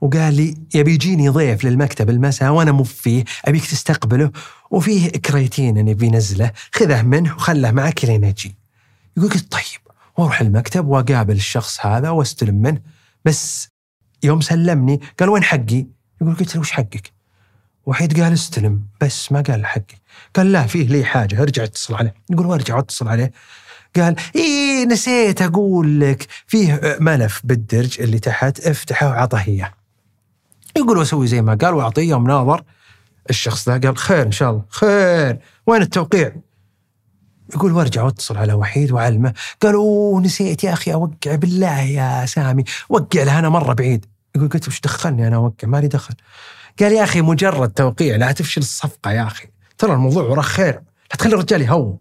وقال 0.00 0.34
لي 0.34 0.56
يبي 0.74 0.94
يجيني 0.94 1.28
ضيف 1.28 1.64
للمكتب 1.64 2.10
المساء 2.10 2.50
وأنا 2.52 2.72
مو 2.72 2.84
فيه 2.84 3.24
أبيك 3.44 3.66
تستقبله 3.66 4.30
وفيه 4.70 5.08
كريتين 5.08 5.84
نبي 5.84 6.10
نزله 6.10 6.52
خذه 6.74 7.02
منه 7.02 7.34
وخله 7.34 7.70
معك 7.70 8.04
لين 8.04 8.24
أجي. 8.24 8.56
يقول 9.16 9.30
قلت 9.30 9.52
طيب 9.52 9.80
وأروح 10.16 10.40
المكتب 10.40 10.86
وأقابل 10.86 11.34
الشخص 11.34 11.86
هذا 11.86 12.10
وأستلم 12.10 12.54
منه 12.54 12.80
بس 13.24 13.68
يوم 14.22 14.40
سلمني 14.40 15.00
قال 15.20 15.28
وين 15.28 15.42
حقي؟ 15.42 15.86
يقول 16.20 16.34
قلت 16.34 16.54
له 16.54 16.60
وش 16.60 16.70
حقك؟ 16.70 17.12
وحيد 17.86 18.20
قال 18.20 18.32
استلم 18.32 18.82
بس 19.00 19.32
ما 19.32 19.40
قال 19.40 19.66
حقي 19.66 19.96
قال 20.34 20.52
لا 20.52 20.66
فيه 20.66 20.86
لي 20.88 21.04
حاجة 21.04 21.42
ارجع 21.42 21.64
اتصل 21.64 21.94
عليه 21.94 22.14
يقول 22.30 22.46
وارجع 22.46 22.78
اتصل 22.78 23.08
عليه 23.08 23.32
قال 23.96 24.16
إيه 24.36 24.84
نسيت 24.84 25.42
أقول 25.42 26.00
لك 26.00 26.26
فيه 26.46 26.96
ملف 27.00 27.40
بالدرج 27.44 28.00
اللي 28.00 28.18
تحت 28.18 28.60
افتحه 28.60 29.08
وعطه 29.08 29.44
اياه 29.48 29.72
يقول 30.76 30.98
واسوي 30.98 31.26
زي 31.26 31.42
ما 31.42 31.54
قال 31.54 31.74
وأعطيه 31.74 32.08
يوم 32.08 32.26
ناظر 32.26 32.64
الشخص 33.30 33.68
ذا. 33.68 33.78
قال 33.78 33.96
خير 33.96 34.26
إن 34.26 34.32
شاء 34.32 34.50
الله. 34.50 34.64
خير. 34.68 35.38
وين 35.66 35.82
التوقيع؟ 35.82 36.32
يقول 37.54 37.72
وارجع 37.72 38.02
واتصل 38.02 38.36
على 38.36 38.52
وحيد 38.52 38.92
وعلمه. 38.92 39.34
قال 39.62 39.74
أوه 39.74 40.20
نسيت 40.20 40.64
يا 40.64 40.72
أخي 40.72 40.92
أوقع 40.92 41.34
بالله 41.34 41.80
يا 41.80 42.26
سامي. 42.26 42.64
وقع 42.88 43.22
له 43.22 43.38
أنا 43.38 43.48
مرة 43.48 43.72
بعيد. 43.72 44.06
يقول 44.36 44.48
قلت 44.48 44.68
وش 44.68 44.80
دخلني 44.80 45.28
أنا 45.28 45.36
أوقع؟ 45.36 45.68
مالي 45.68 45.88
دخل. 45.88 46.14
قال 46.80 46.92
يا 46.92 47.04
أخي 47.04 47.20
مجرد 47.20 47.70
توقيع 47.70 48.16
لا 48.16 48.32
تفشل 48.32 48.60
الصفقة 48.60 49.10
يا 49.10 49.22
أخي. 49.22 49.48
ترى 49.78 49.92
الموضوع 49.92 50.22
وراه 50.22 50.42
خير. 50.42 50.74
لا 51.10 51.16
تخلي 51.18 51.34
الرجال 51.34 51.62
يهون. 51.62 51.98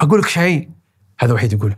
أقول 0.00 0.20
لك 0.20 0.28
شيء. 0.28 0.68
هذا 1.20 1.32
وحيد 1.32 1.52
يقول 1.52 1.74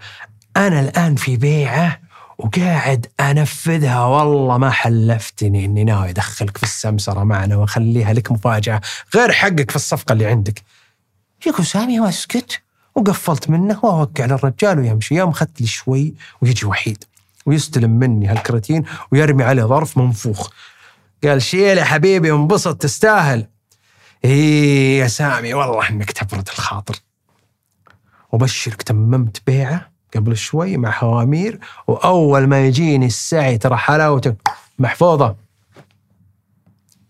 أنا 0.57 0.81
الآن 0.81 1.15
في 1.15 1.37
بيعة 1.37 2.01
وقاعد 2.39 3.07
أنفذها 3.21 4.05
والله 4.05 4.59
ما 4.59 4.71
حلفتني 4.71 5.65
إني 5.65 5.85
ناوي 5.85 6.11
أدخلك 6.11 6.57
في 6.57 6.63
السمسرة 6.63 7.25
معنا 7.25 7.57
وأخليها 7.57 8.13
لك 8.13 8.33
مفاجأة 8.33 8.81
غير 9.15 9.33
حقك 9.33 9.71
في 9.71 9.77
الصفقة 9.77 10.13
اللي 10.13 10.27
عندك. 10.27 10.63
يقول 11.47 11.67
سامي 11.67 12.01
واسكت 12.01 12.61
وقفلت 12.95 13.51
منه 13.51 13.81
وأوقع 13.83 14.25
للرجال 14.25 14.79
ويمشي 14.79 15.15
يوم 15.15 15.31
أخذت 15.31 15.61
لي 15.61 15.67
شوي 15.67 16.15
ويجي 16.41 16.67
وحيد 16.67 17.05
ويستلم 17.47 17.91
مني 17.91 18.27
هالكراتين 18.29 18.85
ويرمي 19.13 19.45
عليه 19.45 19.63
ظرف 19.63 19.99
منفوخ. 19.99 20.51
قال 21.25 21.43
شيل 21.43 21.79
يا 21.79 21.85
حبيبي 21.85 22.31
وانبسط 22.31 22.77
تستاهل. 22.77 23.47
إيه 24.25 25.01
يا 25.01 25.09
سامي 25.09 25.55
والله 25.55 25.89
إنك 25.89 26.13
تبرد 26.13 26.49
الخاطر. 26.49 26.97
وبشرك 28.33 28.83
تممت 28.83 29.43
بيعه 29.47 29.94
قبل 30.15 30.37
شوي 30.37 30.77
مع 30.77 30.91
حوامير 30.91 31.61
وأول 31.87 32.47
ما 32.47 32.67
يجيني 32.67 33.07
السعي 33.07 33.59
ترى 33.59 33.77
حلاوته. 33.77 34.35
محفوظة. 34.79 35.37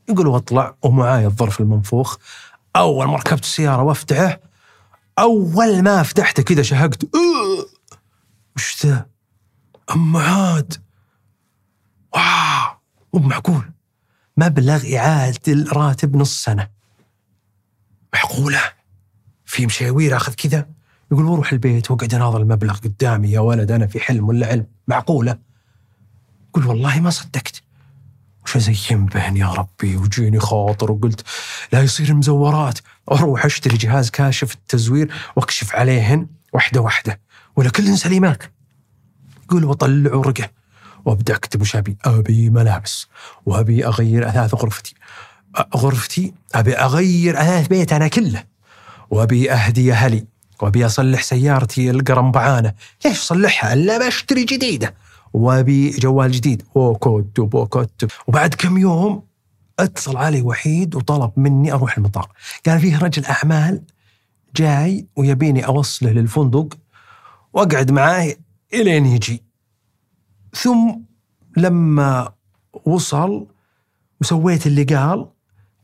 يقول 0.08 0.26
واطلع 0.26 0.74
ومعاي 0.82 1.26
الظرف 1.26 1.60
المنفوخ. 1.60 2.16
أول 2.76 3.06
ما 3.06 3.16
ركبت 3.16 3.42
السيارة 3.42 3.82
وأفتحه 3.82 4.40
أول 5.18 5.82
ما 5.82 6.02
فتحته 6.02 6.42
كذا 6.42 6.62
شهقت. 6.62 7.04
وش 8.56 8.86
ذا؟ 8.86 9.06
أم 9.90 10.16
عاد. 10.16 10.82
واو! 12.14 12.76
مو 13.14 13.20
معقول؟ 13.28 13.70
مبلغ 14.36 14.96
إعادة 14.96 15.40
الراتب 15.52 16.16
نص 16.16 16.44
سنة. 16.44 16.68
معقولة؟ 18.14 18.60
في 19.44 19.66
مشاوير 19.66 20.16
أخذ 20.16 20.34
كذا؟ 20.34 20.73
يقول 21.12 21.24
بروح 21.24 21.52
البيت 21.52 21.90
وأقعد 21.90 22.14
أناظر 22.14 22.40
المبلغ 22.40 22.76
قدامي 22.76 23.30
يا 23.30 23.40
ولد 23.40 23.70
أنا 23.70 23.86
في 23.86 24.00
حلم 24.00 24.28
ولا 24.28 24.46
علم؟ 24.46 24.66
معقولة؟ 24.88 25.38
يقول 26.50 26.66
والله 26.66 27.00
ما 27.00 27.10
صدقت. 27.10 27.62
وش 28.44 28.56
أزين 28.56 29.06
بهن 29.06 29.36
يا 29.36 29.52
ربي؟ 29.52 29.96
وجيني 29.96 30.40
خاطر 30.40 30.92
وقلت 30.92 31.24
لا 31.72 31.82
يصير 31.82 32.14
مزورات. 32.14 32.78
أروح 33.12 33.44
أشتري 33.44 33.76
جهاز 33.76 34.10
كاشف 34.10 34.54
التزوير 34.54 35.12
وأكشف 35.36 35.74
عليهن 35.74 36.26
واحدة 36.52 36.80
واحدة 36.80 37.20
ولا 37.56 37.70
كلهن 37.70 37.96
سليمات 37.96 38.42
يقول 39.44 39.64
وأطلع 39.64 40.14
ورقة 40.14 40.50
وأبدأ 41.04 41.34
أكتب 41.34 41.60
وش 41.60 41.76
أبي؟ 41.76 41.96
أبي 42.04 42.50
ملابس 42.50 43.06
وأبي 43.46 43.86
أغير 43.86 44.28
أثاث 44.28 44.54
غرفتي. 44.54 44.94
غرفتي 45.76 46.34
أبي 46.54 46.74
أغير 46.74 47.40
أثاث 47.40 47.68
بيت 47.68 47.92
أنا 47.92 48.08
كله 48.08 48.44
وأبي 49.10 49.52
أهدي 49.52 49.92
أهلي. 49.92 50.33
وابي 50.62 50.86
اصلح 50.86 51.22
سيارتي 51.22 51.90
القرنبعانه، 51.90 52.74
ليش 53.04 53.18
اصلحها 53.18 53.72
الا 53.72 54.06
بشتري 54.06 54.44
جديده 54.44 54.94
وابي 55.32 55.90
جوال 55.90 56.30
جديد. 56.30 56.62
اوكوت 56.76 57.38
وبوكوت 57.38 58.12
وبعد 58.26 58.54
كم 58.54 58.78
يوم 58.78 59.22
اتصل 59.78 60.16
علي 60.16 60.42
وحيد 60.42 60.94
وطلب 60.94 61.32
مني 61.36 61.72
أروح 61.72 61.98
المطار، 61.98 62.32
قال 62.66 62.80
فيه 62.80 62.98
رجل 62.98 63.24
اعمال 63.24 63.82
جاي 64.56 65.06
ويبيني 65.16 65.66
اوصله 65.66 66.10
للفندق 66.10 66.68
واقعد 67.52 67.90
معاه 67.90 68.36
الين 68.74 69.06
يجي. 69.06 69.42
ثم 70.54 70.94
لما 71.56 72.32
وصل 72.84 73.46
وسويت 74.20 74.66
اللي 74.66 74.84
قال 74.84 75.26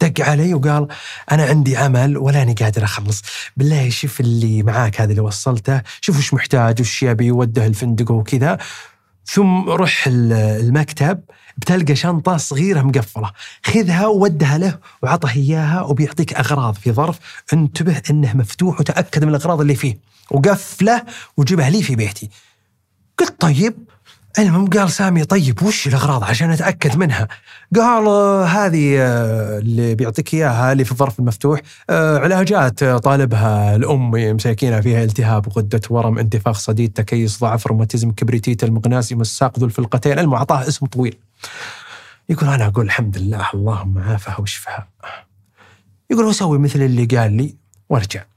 دق 0.02 0.24
علي 0.24 0.54
وقال 0.54 0.88
أنا 1.32 1.44
عندي 1.44 1.76
عمل 1.76 2.18
ولاني 2.18 2.52
قادر 2.52 2.84
أخلص. 2.84 3.22
بالله 3.56 3.90
شوف 3.90 4.20
اللي 4.20 4.62
معاك 4.62 5.00
هذا 5.00 5.10
اللي 5.10 5.20
وصلته 5.22 5.82
شوف 6.00 6.18
وش 6.18 6.34
محتاج 6.34 6.80
وش 6.80 7.02
يبي 7.02 7.30
وده 7.30 7.66
الفندق 7.66 8.10
وكذا. 8.10 8.58
ثم 9.26 9.68
روح 9.70 10.06
ال- 10.06 10.32
المكتب 10.32 11.20
بتلقى 11.56 11.96
شنطة 11.96 12.36
صغيرة 12.36 12.82
مقفلة. 12.82 13.30
خذها 13.64 14.06
وودها 14.06 14.58
له 14.58 14.78
وعطه 15.02 15.30
إياها 15.30 15.82
وبيعطيك 15.82 16.34
أغراض 16.34 16.74
في 16.74 16.92
ظرف. 16.92 17.18
انتبه 17.52 18.02
أنه 18.10 18.36
مفتوح 18.36 18.80
وتأكد 18.80 19.24
من 19.24 19.30
الأغراض 19.34 19.60
اللي 19.60 19.74
فيه. 19.74 19.98
وقفله 20.30 21.02
وجيبها 21.36 21.70
لي 21.70 21.82
في 21.82 21.96
بيتي. 21.96 22.30
قلت 23.18 23.40
طيب 23.40 23.74
المهم 24.38 24.66
قال 24.70 24.90
سامي 24.90 25.24
طيب 25.24 25.62
وش 25.62 25.86
الأغراض 25.86 26.24
عشان 26.24 26.50
أتأكد 26.50 26.96
منها؟ 26.96 27.28
قال 27.76 28.06
آه، 28.06 28.44
هذه 28.44 28.96
آه، 28.98 29.58
اللي 29.58 29.94
بيعطيك 29.94 30.34
إياها 30.34 30.72
اللي 30.72 30.84
في 30.84 30.92
الظرف 30.92 31.18
المفتوح 31.20 31.60
آه، 31.90 32.18
علاجات 32.18 32.84
طالبها 32.84 33.76
الأم 33.76 34.10
مساكينه 34.10 34.80
فيها 34.80 35.04
التهاب 35.04 35.48
غده 35.48 35.80
ورم 35.90 36.18
انتفاخ 36.18 36.58
صديد 36.58 36.92
تكيس 36.92 37.40
ضعف 37.40 37.66
روماتيزم 37.66 38.10
كبريتيت 38.10 38.64
المغناطيسي 38.64 39.14
الساق 39.14 39.58
ذو 39.58 39.66
الفلقتين 39.66 40.18
المهم 40.18 40.34
اعطاه 40.34 40.68
اسم 40.68 40.86
طويل. 40.86 41.16
يقول 42.28 42.48
أنا 42.48 42.66
أقول 42.66 42.84
الحمد 42.84 43.18
لله 43.18 43.50
اللهم 43.54 43.98
عافها 43.98 44.40
واشفها. 44.40 44.88
يقول 46.10 46.24
وأسوي 46.24 46.58
مثل 46.58 46.82
اللي 46.82 47.04
قال 47.04 47.32
لي 47.32 47.54
وأرجع. 47.88 48.29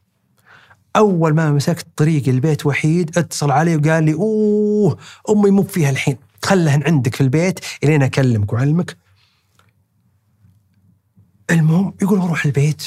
أول 0.95 1.34
ما 1.34 1.51
مسكت 1.51 1.88
طريق 1.95 2.27
البيت 2.27 2.65
وحيد 2.65 3.17
اتصل 3.17 3.51
علي 3.51 3.75
وقال 3.75 4.03
لي 4.03 4.13
أوه 4.13 4.97
أمي 5.29 5.51
مو 5.51 5.63
فيها 5.63 5.89
الحين 5.89 6.17
خلهن 6.43 6.84
عندك 6.84 7.15
في 7.15 7.21
البيت 7.21 7.60
إلين 7.84 8.03
أكلمك 8.03 8.53
وأعلمك. 8.53 8.97
المهم 11.51 11.93
يقول 12.01 12.19
أروح 12.19 12.45
البيت. 12.45 12.84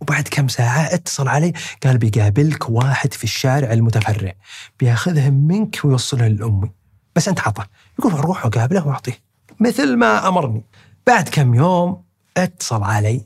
وبعد 0.00 0.28
كم 0.28 0.48
ساعة 0.48 0.94
اتصل 0.94 1.28
علي 1.28 1.52
قال 1.84 1.98
بيقابلك 1.98 2.70
واحد 2.70 3.12
في 3.12 3.24
الشارع 3.24 3.72
المتفرع 3.72 4.32
بياخذهم 4.80 5.34
منك 5.34 5.80
ويوصلهم 5.84 6.36
لأمي. 6.36 6.70
بس 7.16 7.28
أنت 7.28 7.40
عطه. 7.40 7.66
يقول 7.98 8.12
أروح 8.12 8.46
وأقابله 8.46 8.86
وأعطيه. 8.86 9.18
مثل 9.60 9.96
ما 9.96 10.28
أمرني. 10.28 10.64
بعد 11.06 11.28
كم 11.28 11.54
يوم 11.54 12.02
اتصل 12.36 12.82
علي 12.82 13.24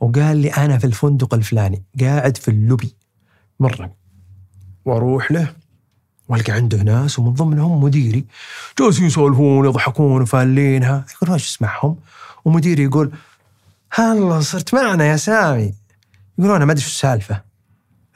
وقال 0.00 0.36
لي 0.36 0.48
أنا 0.48 0.78
في 0.78 0.84
الفندق 0.84 1.34
الفلاني 1.34 1.82
قاعد 2.00 2.36
في 2.36 2.48
اللوبي. 2.48 2.94
مرة. 3.60 3.92
وأروح 4.84 5.32
له 5.32 5.52
وألقى 6.28 6.52
عنده 6.52 6.82
ناس 6.82 7.18
ومن 7.18 7.32
ضمنهم 7.32 7.84
مديري. 7.84 8.24
جالسين 8.78 9.06
يسولفون 9.06 9.66
يضحكون 9.66 10.22
وفالينها 10.22 11.04
يقول 11.14 11.34
وش 11.34 11.48
اسمعهم. 11.48 11.96
ومديري 12.44 12.82
يقول 12.82 13.12
هلا 13.92 14.40
صرت 14.40 14.74
معنا 14.74 15.04
يا 15.04 15.16
سامي. 15.16 15.74
يقول 16.38 16.50
أنا 16.50 16.64
ما 16.64 16.72
أدري 16.72 16.82
شو 16.82 16.88
السالفة. 16.88 17.42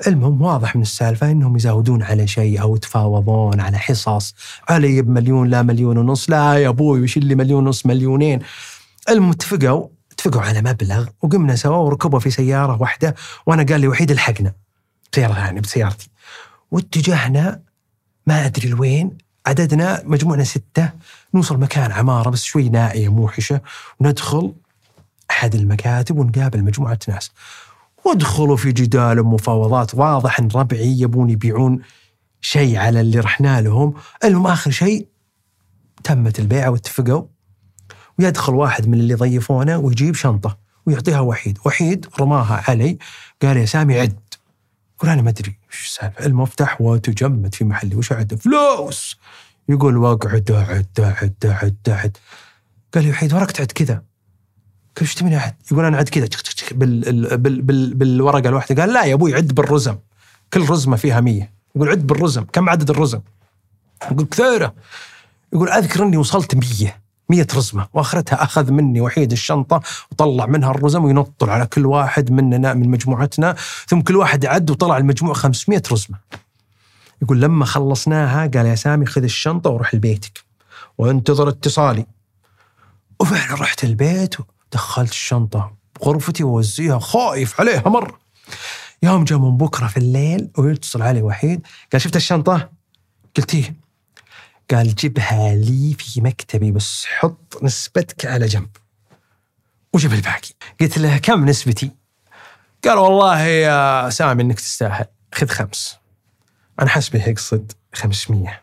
المهم 0.07 0.43
واضح 0.43 0.77
من 0.77 0.83
السالفة 0.83 1.31
إنهم 1.31 1.57
يزودون 1.57 2.03
على 2.03 2.27
شيء 2.27 2.61
أو 2.61 2.77
يتفاوضون 2.77 3.61
على 3.61 3.79
حصص. 3.79 4.35
علي 4.69 5.03
بمليون 5.03 5.49
لا 5.49 5.63
مليون 5.63 5.99
ونص. 5.99 6.31
لا 6.31 6.55
يا 6.55 6.69
أبوي 6.69 7.01
وش 7.01 7.17
اللي 7.17 7.35
مليون 7.35 7.67
ونص 7.67 7.87
مليونين؟ 7.87 8.39
المهم 9.09 9.31
اتفقوا 9.31 9.89
اتفقوا 10.13 10.43
على 10.43 10.63
مبلغ 10.63 11.07
وقمنا 11.23 11.57
سوا 11.57 11.77
وركبوا 11.77 12.19
في 12.19 12.31
سيارة 12.31 12.81
واحدة 12.81 13.15
وأنا 13.47 13.63
قال 13.63 13.81
لي 13.81 13.89
وحيد 13.89 14.11
الحقنا. 14.11 14.53
سيارة 15.15 15.39
يعني 15.39 15.61
بسيارتي. 15.61 16.11
واتجهنا 16.71 17.61
ما 18.27 18.47
أدري 18.47 18.69
لوين 18.69 19.19
عددنا 19.47 20.03
مجموعنا 20.05 20.45
ستة 20.45 20.91
نوصل 21.35 21.59
مكان 21.59 21.93
عمارة 21.93 22.31
بس 22.31 22.43
شوي 22.43 22.69
نائية 22.69 23.09
موحشة 23.09 23.61
وندخل 24.01 24.53
أحد 25.31 25.55
المكاتب 25.55 26.19
ونقابل 26.19 26.65
مجموعة 26.65 26.99
ناس. 27.09 27.31
وادخلوا 28.05 28.57
في 28.57 28.73
جدال 28.73 29.21
ومفاوضات 29.21 29.95
واضح 29.95 30.41
إن 30.41 30.49
ربعي 30.55 31.01
يبون 31.01 31.31
يبيعون 31.31 31.83
شيء 32.41 32.77
على 32.77 33.01
اللي 33.01 33.21
رحنا 33.21 33.61
لهم. 33.61 33.95
المهم 34.25 34.47
آخر 34.47 34.71
شيء 34.71 35.07
تمت 36.05 36.39
البيعة 36.39 36.71
واتفقوا. 36.71 37.23
ويدخل 38.19 38.55
واحد 38.55 38.89
من 38.89 39.01
اللي 39.01 39.15
ضيفونا 39.15 39.77
ويجيب 39.77 40.15
شنطة 40.15 40.59
ويعطيها 40.87 41.21
وحيد. 41.21 41.59
وحيد 41.65 42.07
رماها 42.21 42.65
علي 42.69 42.99
قال 43.43 43.57
يا 43.57 43.67
سامي 43.67 44.01
عد. 44.01 44.30
يقول 45.01 45.13
أنا 45.13 45.23
ما 45.23 45.31
أدري 45.31 45.59
وش 45.71 45.87
السالفة. 45.87 46.27
المفتاح 46.27 46.81
وتجمد 46.81 47.55
في 47.55 47.65
محلي 47.65 47.97
وش 47.97 48.13
عد 48.13 48.35
فلوس! 48.35 49.17
يقول 49.69 49.97
واقعد 49.97 50.51
اعد 50.51 51.01
اعد 51.01 51.35
اعد 51.45 51.77
اعد 51.89 52.17
قال 52.95 53.05
لي 53.05 53.11
وحيد 53.11 53.35
وراك 53.35 53.51
تعد 53.51 53.73
كذا. 53.73 53.95
قال 54.97 55.01
إيش 55.01 55.15
تبيني 55.15 55.37
اعد؟ 55.37 55.55
يقول 55.73 55.85
أنا 55.85 55.97
اعد 55.97 56.09
كذا. 56.09 56.29
بال 56.73 57.01
بال 57.01 57.39
بال 57.39 57.63
بال 57.63 57.95
بالورقة 57.95 58.49
الواحدة. 58.49 58.83
قال 58.83 58.93
لا 58.93 59.05
يا 59.05 59.15
أبوي 59.15 59.35
عد 59.35 59.55
بالرزم. 59.55 59.99
كل 60.53 60.69
رزمة 60.71 60.97
فيها 60.97 61.21
مية. 61.21 61.53
يقول 61.77 61.89
عد 61.89 62.07
بالرزم. 62.07 62.45
كم 62.45 62.69
عدد 62.69 62.91
الرزم؟ 62.91 63.21
يقول 64.11 64.27
كثيرة. 64.27 64.75
يقول 65.53 65.69
أذكر 65.69 66.03
إني 66.03 66.17
وصلت 66.17 66.55
100 66.55 67.00
100 67.31 67.47
رزمة 67.55 67.89
وآخرتها 67.93 68.43
أخذ 68.43 68.71
مني 68.71 69.01
وحيد 69.01 69.33
الشنطة 69.33 69.81
وطلع 70.13 70.47
منها 70.47 70.71
الرزم 70.71 71.05
وينطل 71.05 71.51
على 71.51 71.67
كل 71.67 71.87
واحد 71.87 72.31
مننا 72.33 72.75
من 72.75 72.89
مجموعتنا 72.89 73.57
ثم 73.87 74.01
كل 74.01 74.17
واحد 74.17 74.47
عد 74.47 74.71
وطلع 74.71 74.97
المجموع 74.97 75.35
500 75.35 75.83
رزمة. 75.93 76.19
يقول 77.23 77.41
لما 77.41 77.65
خلصناها 77.65 78.51
قال 78.55 78.67
يا 78.67 78.75
سامي 78.75 79.07
خذ 79.07 79.23
الشنطة 79.23 79.71
وروح 79.71 79.95
لبيتك 79.95 80.45
وانتظر 80.99 81.49
اتصالي. 81.49 82.07
وفعلا 83.21 83.61
رحت 83.61 83.85
البيت 83.85 84.37
ودخلت 84.41 85.11
الشنطة 85.11 85.73
بغرفتي 86.01 86.45
ووزيها 86.45 86.99
خايف 86.99 87.61
عليها 87.61 87.89
مرة. 87.89 88.19
يوم 89.03 89.25
جاء 89.25 89.39
من 89.39 89.57
بكرة 89.57 89.87
في 89.87 89.97
الليل 89.97 90.51
ويتصل 90.59 91.03
علي 91.03 91.23
وحيد 91.23 91.67
قال 91.93 92.01
شفت 92.01 92.17
الشنطة؟ 92.17 92.71
قلت 93.37 93.55
إيه 93.55 93.75
قال 94.71 94.95
جيبها 94.95 95.55
لي 95.55 95.95
في 95.99 96.21
مكتبي 96.21 96.73
بس. 96.73 97.07
حط 97.07 97.59
نسبتك 97.63 98.27
على 98.27 98.47
جنب. 98.47 98.71
وجيب 99.93 100.13
الباقي. 100.13 100.51
قلت 100.81 100.99
له 100.99 101.19
كم 101.19 101.45
نسبتي؟ 101.45 101.91
قال 102.85 102.99
والله 102.99 103.41
يا 103.41 104.11
سامي 104.11 104.43
إنك 104.43 104.61
تستاهل. 104.61 105.07
خذ 105.35 105.49
خمس. 105.49 105.97
أنا 106.81 106.89
حسبي 106.89 107.19
يقصد 107.19 107.73
500 107.95 108.61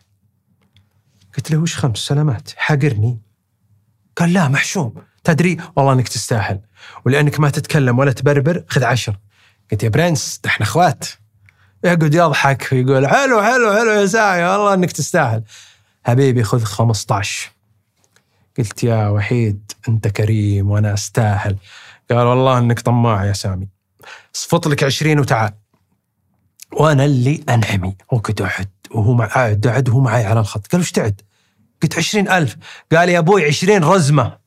قلت 1.36 1.50
له 1.50 1.58
وش 1.58 1.76
خمس 1.76 1.98
سلامات؟ 1.98 2.50
حقرني. 2.56 3.18
قال 4.16 4.32
لا 4.32 4.48
محشوم. 4.48 4.94
تدري؟ 5.24 5.56
والله 5.76 5.92
إنك 5.92 6.08
تستاهل. 6.08 6.60
ولأنك 7.04 7.40
ما 7.40 7.50
تتكلم 7.50 7.98
ولا 7.98 8.12
تبربر 8.12 8.64
خذ 8.68 8.84
عشر. 8.84 9.16
قلت 9.70 9.82
يا 9.82 9.88
برنس 9.88 10.40
إحنا 10.46 10.66
إخوات. 10.66 11.04
يقعد 11.84 12.14
يضحك 12.14 12.68
ويقول 12.72 13.08
حلو 13.08 13.42
حلو 13.42 13.72
حلو 13.72 13.90
يا 13.90 14.06
سامي 14.06 14.44
والله 14.44 14.74
إنك 14.74 14.92
تستاهل. 14.92 15.42
حبيبي 16.06 16.42
خذ 16.42 16.64
15 16.64 17.50
قلت 18.58 18.84
يا 18.84 19.08
وحيد 19.08 19.72
أنت 19.88 20.08
كريم 20.08 20.70
وأنا 20.70 20.94
أستاهل. 20.94 21.56
قال 22.10 22.26
والله 22.26 22.58
إنك 22.58 22.80
طماع 22.80 23.24
يا 23.24 23.32
سامي. 23.32 23.68
صفط 24.32 24.68
لك 24.68 24.84
20 24.84 25.18
وتعال. 25.18 25.52
وأنا 26.72 27.04
اللي 27.04 27.44
أنعمي. 27.48 27.96
وكنت 28.12 28.42
اعد 28.42 28.70
وهو 28.90 29.14
مع 29.14 29.30
اعد 29.36 29.66
اعد 29.66 29.88
وهو 29.88 30.00
معي 30.00 30.24
على 30.24 30.40
الخط. 30.40 30.66
قال 30.66 30.80
وش 30.80 30.90
تعد؟ 30.90 31.20
قلت 31.82 31.98
20000 31.98 32.56
قال 32.92 33.08
يا 33.08 33.18
أبوي 33.18 33.44
20 33.44 33.84
رزمة. 33.84 34.38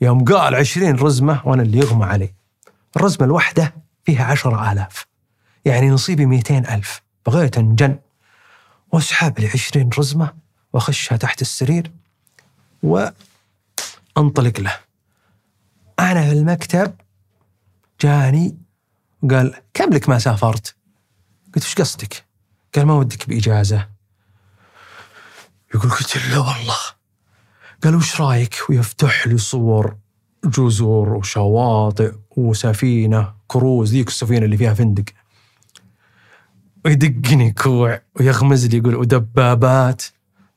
يوم 0.00 0.24
قال 0.24 0.54
20 0.54 0.96
رزمة 0.96 1.40
وأنا 1.44 1.62
اللي 1.62 1.78
يغمى 1.78 2.04
علي. 2.04 2.34
الرزمة 2.96 3.26
الواحدة 3.26 3.74
فيها 4.04 4.24
10000 4.24 5.06
يعني 5.64 5.90
نصيبي 5.90 6.26
200000 6.26 7.02
بغيت 7.26 7.58
أنجن. 7.58 7.98
وأسحب 8.92 9.38
لي 9.38 9.48
20 9.48 9.90
رزمة. 9.98 10.32
واخشها 10.72 11.16
تحت 11.16 11.42
السرير 11.42 11.90
وانطلق 12.82 14.60
له. 14.60 14.76
أنا 15.98 16.28
في 16.28 16.32
المكتب 16.32 16.94
جاني 18.00 18.56
وقال 19.22 19.54
كم 19.74 19.90
لك 19.90 20.08
ما 20.08 20.18
سافرت؟ 20.18 20.74
قلت 21.54 21.64
وش 21.64 21.74
قصدك؟ 21.74 22.24
قال 22.74 22.86
ما 22.86 22.94
ودك 22.94 23.28
بإجازة؟ 23.28 23.88
يقول 25.74 25.90
قلت 25.90 26.16
له 26.16 26.38
والله. 26.40 26.78
قال 27.84 27.94
وش 27.94 28.20
رأيك؟ 28.20 28.54
ويفتح 28.68 29.26
لي 29.26 29.38
صور 29.38 29.96
جزر 30.44 30.86
وشواطئ 30.86 32.14
وسفينة 32.36 33.34
كروز 33.46 33.90
ذيك 33.92 34.08
السفينة 34.08 34.44
اللي 34.44 34.56
فيها 34.56 34.74
فندق. 34.74 35.04
ويدقني 36.84 37.52
كوع 37.52 38.02
ويغمز 38.20 38.66
لي 38.66 38.78
يقول 38.78 38.94
ودبابات 38.94 40.02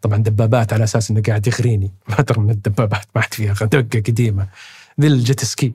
طبعا 0.04 0.18
دبابات 0.18 0.74
على 0.74 0.84
أساس 0.84 1.12
إنه 1.12 1.22
قاعد 1.22 1.48
يغريني. 1.48 1.92
أدري 2.20 2.42
من 2.42 2.50
الدبابات 2.50 3.06
ما 3.16 3.22
عاد 3.22 3.34
فيها. 3.34 3.54
دقة 3.54 4.00
قديمة. 4.00 4.48
ذي 5.02 5.08
ال 5.08 5.17
jet 5.17 5.44
ski. 5.46 5.74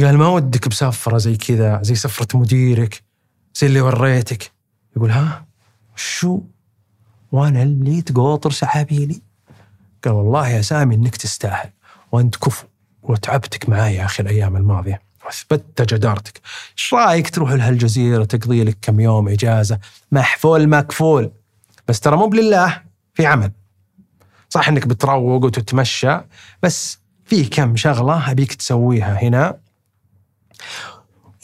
قال 0.00 0.18
ما 0.18 0.28
ودك 0.28 0.68
بسفرة 0.68 1.18
زي 1.18 1.36
كذا 1.36 1.82
زي 1.82 1.94
سفرة 1.94 2.38
مديرك 2.38 3.02
زي 3.54 3.66
اللي 3.66 3.80
وريتك. 3.80 4.52
يقول 4.96 5.10
ها؟ 5.10 5.46
شو؟ 5.96 6.40
وأنا 7.32 7.62
اللي 7.62 8.02
تقوطر 8.02 8.50
سعابيلي. 8.50 9.22
قال 10.04 10.14
والله 10.14 10.48
يا 10.48 10.62
سامي 10.62 10.94
إنك 10.94 11.16
تستاهل. 11.16 11.70
وأنت 12.12 12.36
كفو. 12.36 12.66
وتعبتك 13.02 13.68
معاي 13.68 13.94
يا 13.94 14.04
أخي 14.04 14.22
الأيام 14.22 14.56
الماضية. 14.56 15.02
واثبتت 15.24 15.94
جدارتك. 15.94 16.40
إيش 16.78 16.94
رأيك 16.94 17.30
تروح 17.30 17.52
لها 17.52 17.68
الجزيره 17.68 18.24
تقضي 18.24 18.64
لك 18.64 18.78
كم 18.82 19.00
يوم 19.00 19.28
إجازة؟ 19.28 19.78
محفول 20.12 20.68
مكفول. 20.68 21.30
بس 21.88 22.00
ترى 22.00 22.16
مو 22.16 22.26
بالله 22.26 22.82
في 23.14 23.26
عمل. 23.26 23.52
صح 24.48 24.68
إنك 24.68 24.86
بتروق 24.86 25.44
وتتمشى 25.44 26.20
بس 26.62 26.98
في 27.24 27.44
كم 27.44 27.76
شغلة 27.76 28.30
أبيك 28.30 28.54
تسويها 28.54 29.22
هنا. 29.22 29.58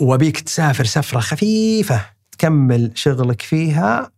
وأبيك 0.01 0.41
تسافر 0.41 0.85
سفرة 0.85 1.21
خفيفة 1.21 2.07
تكمل 2.33 2.93
شغلك 2.95 3.43
فيها. 3.43 4.11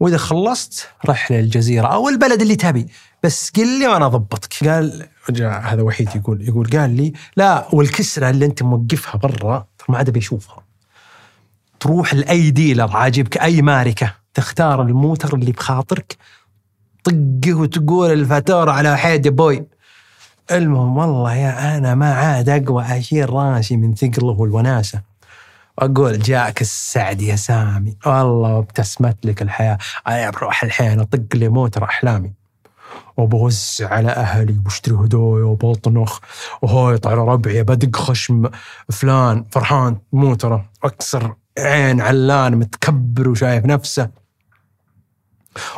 وإذا 0.00 0.16
خلصت 0.16 0.88
رح 1.06 1.32
للجزيرة 1.32 1.86
أو 1.86 2.08
البلد 2.08 2.42
اللي 2.42 2.56
تبي. 2.56 2.86
بس 3.22 3.50
قل 3.56 3.78
لي 3.78 3.88
وأنا 3.88 4.06
أضبطك. 4.06 4.68
قال 4.68 5.08
هذا 5.40 5.82
وحيد 5.82 6.16
يقول 6.16 6.48
يقول 6.48 6.66
قال 6.70 6.96
لي 6.96 7.12
لا 7.36 7.74
والكسرة 7.74 8.30
اللي 8.30 8.46
أنت 8.46 8.62
موقفها 8.62 9.16
برا 9.18 9.66
ما 9.88 9.98
عاد 9.98 10.10
بيشوفها. 10.10 10.64
تروح 11.80 12.14
لأي 12.14 12.50
ديلر 12.50 12.96
عاجبك 12.96 13.38
أي 13.38 13.62
ماركة. 13.62 14.19
تختار 14.34 14.82
الموتر 14.82 15.34
اللي 15.34 15.52
بخاطرك 15.52 16.16
طقه 17.04 17.54
وتقول 17.54 18.12
الفاتوره 18.12 18.70
على 18.72 18.92
وحيد 18.92 19.26
يا 19.26 19.30
بوي. 19.30 19.66
المهم 20.50 20.96
والله 20.96 21.34
يا 21.34 21.76
أنا 21.76 21.94
ما 21.94 22.14
عاد 22.14 22.48
أقوى 22.48 22.84
أشيل 22.84 23.30
راسي 23.30 23.76
من 23.76 23.94
ثقله 23.94 24.32
والوناسة. 24.32 25.00
أقول 25.78 26.18
جاك 26.18 26.60
السعد 26.60 27.22
يا 27.22 27.36
سامي 27.36 27.96
والله 28.06 28.58
ابتسمت 28.58 29.26
لك 29.26 29.42
الحياة. 29.42 29.78
أنا 30.08 30.30
بروح 30.30 30.64
الحين 30.64 31.00
أطق 31.00 31.26
لي 31.34 31.48
موتر 31.48 31.84
أحلامي. 31.84 32.32
وبوزع 33.16 33.88
على 33.88 34.08
أهلي 34.08 34.52
وبشتري 34.52 34.94
هدويا 34.94 35.44
وبطنخ. 35.44 36.18
وهويط 36.62 37.06
على 37.06 37.20
ربعي 37.20 37.62
بدق 37.62 37.96
خشم 37.96 38.50
فلان 38.88 39.44
فرحان 39.50 39.98
موتره. 40.12 40.70
أكسر 40.84 41.34
عين 41.58 42.00
علان 42.00 42.56
متكبر 42.56 43.28
وشايف 43.28 43.64
نفسه. 43.64 44.19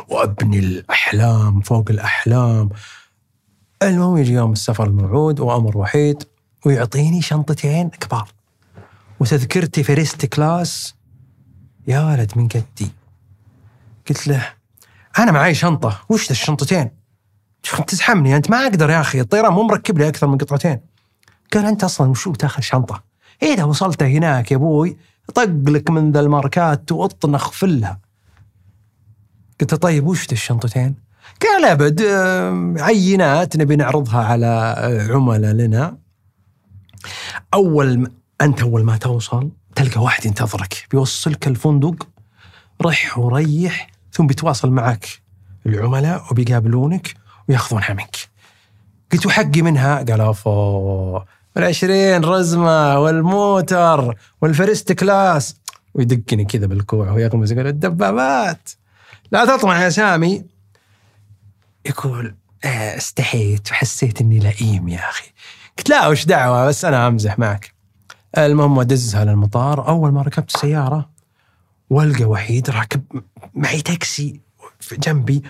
وأبني 0.07 0.59
الأحلام 0.59 1.61
فوق 1.61 1.85
الأحلام. 1.89 2.69
المهم 3.83 4.17
يجي 4.17 4.33
يوم 4.33 4.51
السفر 4.51 4.83
الموعود 4.83 5.39
وأمر 5.39 5.77
وحيد 5.77 6.23
ويعطيني 6.65 7.21
شنطتين 7.21 7.89
كبار. 7.89 8.29
وتذكرتي 9.19 9.83
first 9.83 10.25
class 10.25 10.95
يا 11.87 12.05
ولد 12.05 12.31
من 12.35 12.47
قدي 12.47 12.91
قلت 14.09 14.27
له 14.27 14.49
أنا 15.19 15.31
معي 15.31 15.53
شنطة 15.53 15.99
وش 16.09 16.31
الشنطتين؟ 16.31 16.91
تزحمني 17.87 18.35
أنت 18.35 18.49
ما 18.49 18.63
أقدر 18.63 18.89
يا 18.89 19.01
أخي 19.01 19.21
الطيران 19.21 19.53
مو 19.53 19.63
مركب 19.63 19.97
لي 19.97 20.07
أكثر 20.07 20.27
من 20.27 20.37
قطعتين. 20.37 20.79
قال 21.53 21.65
أنت 21.65 21.83
أصلا 21.83 22.09
وشو 22.09 22.33
تاخذ 22.33 22.61
شنطة؟ 22.61 23.03
إذا 23.43 23.63
وصلت 23.63 24.03
هناك 24.03 24.51
يا 24.51 24.57
أبوي 24.57 24.97
طق 25.35 25.43
لك 25.43 25.89
من 25.89 26.11
ذا 26.11 26.19
الماركات 26.19 26.91
وأطنخ 26.91 27.51
فلها. 27.51 27.99
قلت 29.61 29.75
طيب 29.75 30.07
وش 30.07 30.31
الشنطتين؟ 30.31 30.95
قال 31.41 31.65
ابد 31.65 32.01
آه، 32.01 32.75
عينات 32.79 33.57
نبي 33.57 33.75
نعرضها 33.75 34.23
على 34.23 34.75
عملاء 35.09 35.53
لنا. 35.53 35.97
أول 37.53 38.11
أنت 38.41 38.61
أول 38.61 38.83
ما 38.83 38.97
توصل 38.97 39.51
تلقى 39.75 40.01
واحد 40.01 40.25
ينتظرك 40.25 40.87
بيوصلك 40.91 41.47
الفندق 41.47 42.07
رح 42.81 43.17
وريح 43.17 43.89
ثم 44.11 44.27
بيتواصل 44.27 44.71
معك 44.71 45.07
العملاء 45.65 46.23
وبيقابلونك 46.31 47.13
وياخذونها 47.49 47.93
منك. 47.93 48.15
قلت 49.11 49.25
وحقي 49.25 49.61
منها؟ 49.61 49.97
قال 49.97 50.21
أفا 50.21 51.21
العشرين 51.57 52.23
رزمة 52.23 52.99
والموتر 52.99 54.15
وال 54.41 54.55
first 54.55 54.91
class. 54.91 55.55
ويدقني 55.93 56.45
كذا 56.45 56.65
بالكوع 56.65 57.11
ويغمز 57.11 57.51
يقول 57.51 57.67
الدبابات. 57.67 58.69
لا 59.33 59.45
تطمع 59.45 59.83
يا 59.83 59.89
سامي. 59.89 60.45
يقول 61.85 62.35
إيه، 62.65 62.97
استحيت 62.97 63.71
وحسيت 63.71 64.21
إني 64.21 64.39
لئيم 64.39 64.87
يا 64.89 65.09
أخي. 65.09 65.31
قلت 65.77 65.89
لا 65.89 66.07
وش 66.07 66.25
دعوة؟ 66.25 66.67
بس 66.67 66.85
أنا 66.85 67.07
أمزح 67.07 67.39
معك. 67.39 67.73
المهم 68.37 68.79
ادزها 68.79 69.25
للمطار. 69.25 69.87
أول 69.87 70.11
ما 70.11 70.21
ركبت 70.21 70.55
السيارة 70.55 71.09
والقى 71.89 72.25
وحيد 72.25 72.69
راكب 72.69 73.03
معي 73.53 73.81
تاكسي 73.81 74.41
جنبي 74.91 75.43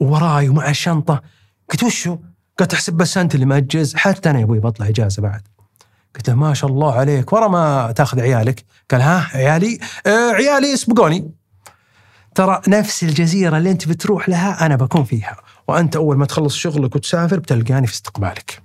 ووراي 0.00 0.48
ومع 0.48 0.70
الشنطه 0.70 1.22
قلت 1.70 1.82
وشو؟ 1.82 2.18
قلت 2.58 2.74
أحسب 2.74 2.92
بس 2.92 3.18
أنت 3.18 3.34
اللي 3.34 3.46
مأجز 3.46 3.94
حتى 3.94 4.30
أنا 4.30 4.38
يا 4.38 4.44
أبوي 4.44 4.58
بطلع 4.58 4.88
إجازة 4.88 5.22
بعد. 5.22 5.42
قلت 6.14 6.28
له 6.28 6.34
ما 6.34 6.54
شاء 6.54 6.70
الله 6.70 6.92
عليك 6.92 7.32
ورا 7.32 7.48
ما 7.48 7.92
تأخذ 7.92 8.20
عيالك. 8.20 8.64
قال 8.90 9.00
ها 9.00 9.28
عيالي؟ 9.34 9.78
آه 10.06 10.30
عيالي 10.30 10.66
يسبقوني 10.66 11.30
ترى 12.36 12.60
نفس 12.68 13.02
الجزيرة 13.02 13.58
اللي 13.58 13.70
أنت 13.70 13.88
بتروح 13.88 14.28
لها 14.28 14.66
أنا 14.66 14.76
بكون 14.76 15.04
فيها. 15.04 15.36
وأنت 15.68 15.96
أول 15.96 16.16
ما 16.16 16.26
تخلص 16.26 16.56
شغلك 16.56 16.96
وتسافر 16.96 17.38
بتلقاني 17.38 17.86
في 17.86 17.92
استقبالك. 17.92 18.62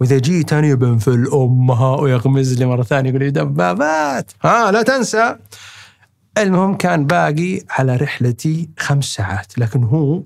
وإذا 0.00 0.18
جيت 0.18 0.52
أنا 0.52 0.74
بنفل 0.74 1.28
أمها 1.32 1.96
ويغمز 1.96 2.58
لي 2.58 2.66
مرة 2.66 2.82
ثانية 2.82 3.10
يقول 3.10 3.22
لي 3.22 3.30
دبابات 3.30 4.32
ها 4.44 4.70
لا 4.70 4.82
تنسى. 4.82 5.36
المهم 6.38 6.76
كان 6.76 7.06
باقي 7.06 7.60
على 7.70 7.96
رحلتي 7.96 8.70
خمس 8.78 9.04
ساعات 9.04 9.58
لكن 9.58 9.84
هو 9.84 10.22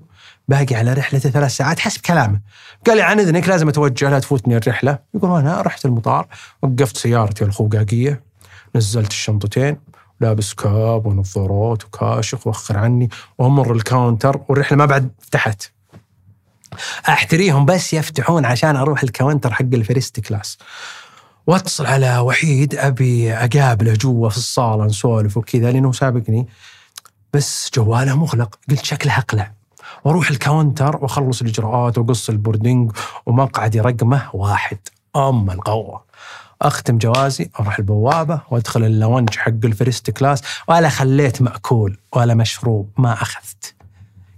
باقي 0.47 0.75
على 0.75 0.93
رحلته 0.93 1.29
ثلاث 1.29 1.51
ساعات 1.51 1.79
حسب 1.79 2.01
كلامه. 2.01 2.39
قال 2.87 2.97
لي 2.97 3.03
عن 3.03 3.19
إذنك 3.19 3.47
لازم 3.47 3.69
أتوجه 3.69 4.09
لا 4.09 4.19
تفوتني 4.19 4.57
الرحلة 4.57 4.99
يقول 5.13 5.39
أنا 5.39 5.61
رحت 5.61 5.85
المطار 5.85 6.27
وقفت 6.61 6.97
سيارتي 6.97 7.43
الخقاقية 7.45 8.23
نزلت 8.75 9.11
الشنطتين 9.11 9.77
لابس 10.21 10.53
cap 10.53 11.05
ونظارات 11.05 11.83
وكاشف 11.83 12.47
وأخر 12.47 12.77
عني 12.77 13.09
وأمر 13.37 13.73
ال 13.73 13.82
counter 13.82 14.41
والرحلة 14.49 14.77
ما 14.77 14.85
بعد 14.85 15.11
فتحت. 15.19 15.71
أحتريهم 17.09 17.65
بس 17.65 17.93
يفتحون 17.93 18.45
عشان 18.45 18.75
أروح 18.75 19.03
ال 19.03 19.09
counter 19.09 19.53
حق 19.53 19.65
ال 19.73 19.81
first 19.81 20.19
class. 20.19 20.57
وأتصل 21.47 21.85
على 21.85 22.17
وحيد 22.17 22.75
أبي 22.75 23.33
أقابله 23.33 23.93
جوا 23.93 24.29
في 24.29 24.37
الصالة 24.37 24.85
نسولف 24.85 25.37
وكذا 25.37 25.71
لأنه 25.71 25.91
سابقني. 25.91 26.47
بس 27.33 27.71
جواله 27.73 28.17
مغلق. 28.17 28.59
قلت 28.69 28.85
شكله 28.85 29.17
أقلع. 29.17 29.53
وأروح 30.03 30.29
ال 30.29 30.38
counter 30.38 30.97
وأخلص 30.97 31.41
الإجراءات 31.41 31.97
وأقص 31.97 32.29
ال 32.29 32.36
boarding 32.36 32.91
ومقعدي 33.25 33.79
رقمه 33.79 34.29
واحد. 34.33 34.77
أم 35.15 35.51
القوة. 35.51 36.05
أختم 36.61 36.97
جوازي 36.97 37.49
أروح 37.59 37.79
البوابة 37.79 38.41
وأدخل 38.51 38.83
ال 38.83 38.90
lounge 38.90 39.35
حق 39.35 39.65
ال 39.65 39.73
first 39.73 40.11
class 40.11 40.41
ولا 40.67 40.89
خليت 40.89 41.41
مأكول 41.41 41.97
ولا 42.15 42.33
مشروب 42.33 42.89
ما 42.97 43.13
أخذت. 43.13 43.75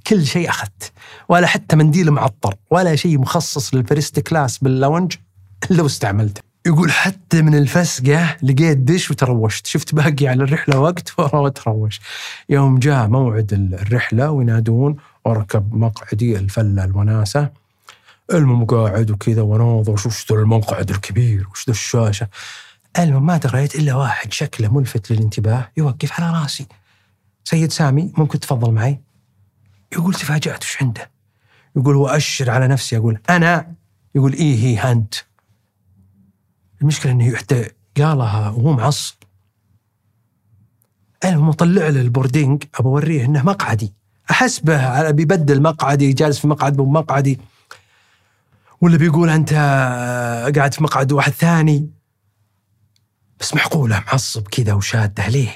كل 0.07 0.25
شيء 0.25 0.49
أخذت 0.49 0.91
ولا 1.29 1.47
حتى 1.47 1.75
منديل 1.75 2.11
معطر 2.11 2.55
ولا 2.71 2.95
شيء 2.95 3.19
مخصص 3.19 3.73
لل 3.73 3.86
first 3.86 4.19
class 4.19 4.57
بال 4.57 4.72
lounge 4.72 5.15
إلا 5.71 5.83
واستعملته. 5.83 6.41
يقول 6.65 6.91
حتى 6.91 7.41
من 7.41 7.55
الفسقة 7.55 8.37
لقيت 8.43 8.77
دش 8.77 9.11
وتروشت. 9.11 9.67
شفت 9.67 9.95
باقي 9.95 10.27
على 10.27 10.43
الرحلة 10.43 10.79
وقت 10.79 11.19
وتروش. 11.19 12.01
يوم 12.49 12.79
جاء 12.79 13.07
موعد 13.07 13.53
الرحلة 13.73 14.31
وينادون 14.31 14.95
واركب 15.25 15.73
مقعدي 15.75 16.37
الفلة 16.37 16.83
الوناسة. 16.83 17.49
المهم 18.33 18.65
قاعد 18.65 19.11
وكذا 19.11 19.41
وناظر 19.41 19.93
وش 19.93 20.31
ذا 20.31 20.39
المقعد 20.39 20.89
الكبير؟ 20.89 21.47
وش 21.51 21.65
ذا 21.67 21.71
الشاشة؟ 21.71 22.27
المهم 22.99 23.25
ما 23.25 23.37
دريت 23.37 23.75
إلا 23.75 23.95
واحد 23.95 24.33
شكله 24.33 24.73
ملفت 24.73 25.11
للانتباه 25.11 25.71
يوقف 25.77 26.21
على 26.21 26.41
راسي. 26.41 26.67
سيد 27.43 27.71
سامي 27.71 28.13
ممكن 28.17 28.39
تفضل 28.39 28.71
معي؟ 28.71 29.01
يقول 29.93 30.13
تفاجأت 30.13 30.63
وش 30.63 30.77
عنده؟ 30.81 31.11
يقول 31.75 31.95
وأشر 31.95 32.49
على 32.49 32.67
نفسي 32.67 32.97
أقول 32.97 33.19
أنا؟ 33.29 33.73
يقول 34.15 34.33
إيه 34.33 34.55
هي 34.55 34.91
أنت 34.91 35.15
المشكلة 36.81 37.11
أنه 37.11 37.35
حتى 37.35 37.69
قالها 37.97 38.49
وهو 38.49 38.73
معصب 38.73 39.15
المهم 41.25 41.51
طلع 41.51 41.87
له 41.87 42.01
البوردينج 42.01 42.63
ابى 42.75 42.87
أوريه 42.87 43.25
إنه 43.25 43.43
مقعدي. 43.43 43.93
أحسبه 44.31 45.11
بيبدل 45.11 45.61
مقعدي 45.61 46.13
جالس 46.13 46.39
في 46.39 46.47
مقعد 46.47 46.75
بمقعدي 46.77 47.39
ولا 48.81 48.97
بيقول 48.97 49.29
أنت 49.29 49.53
قاعد 50.55 50.73
في 50.73 50.83
مقعد 50.83 51.11
واحد 51.11 51.31
ثاني؟ 51.31 51.89
بس 53.39 53.53
معقولة 53.53 54.03
معصب 54.07 54.47
كذا 54.47 54.73
وشادة 54.73 55.27
ليه؟ 55.27 55.49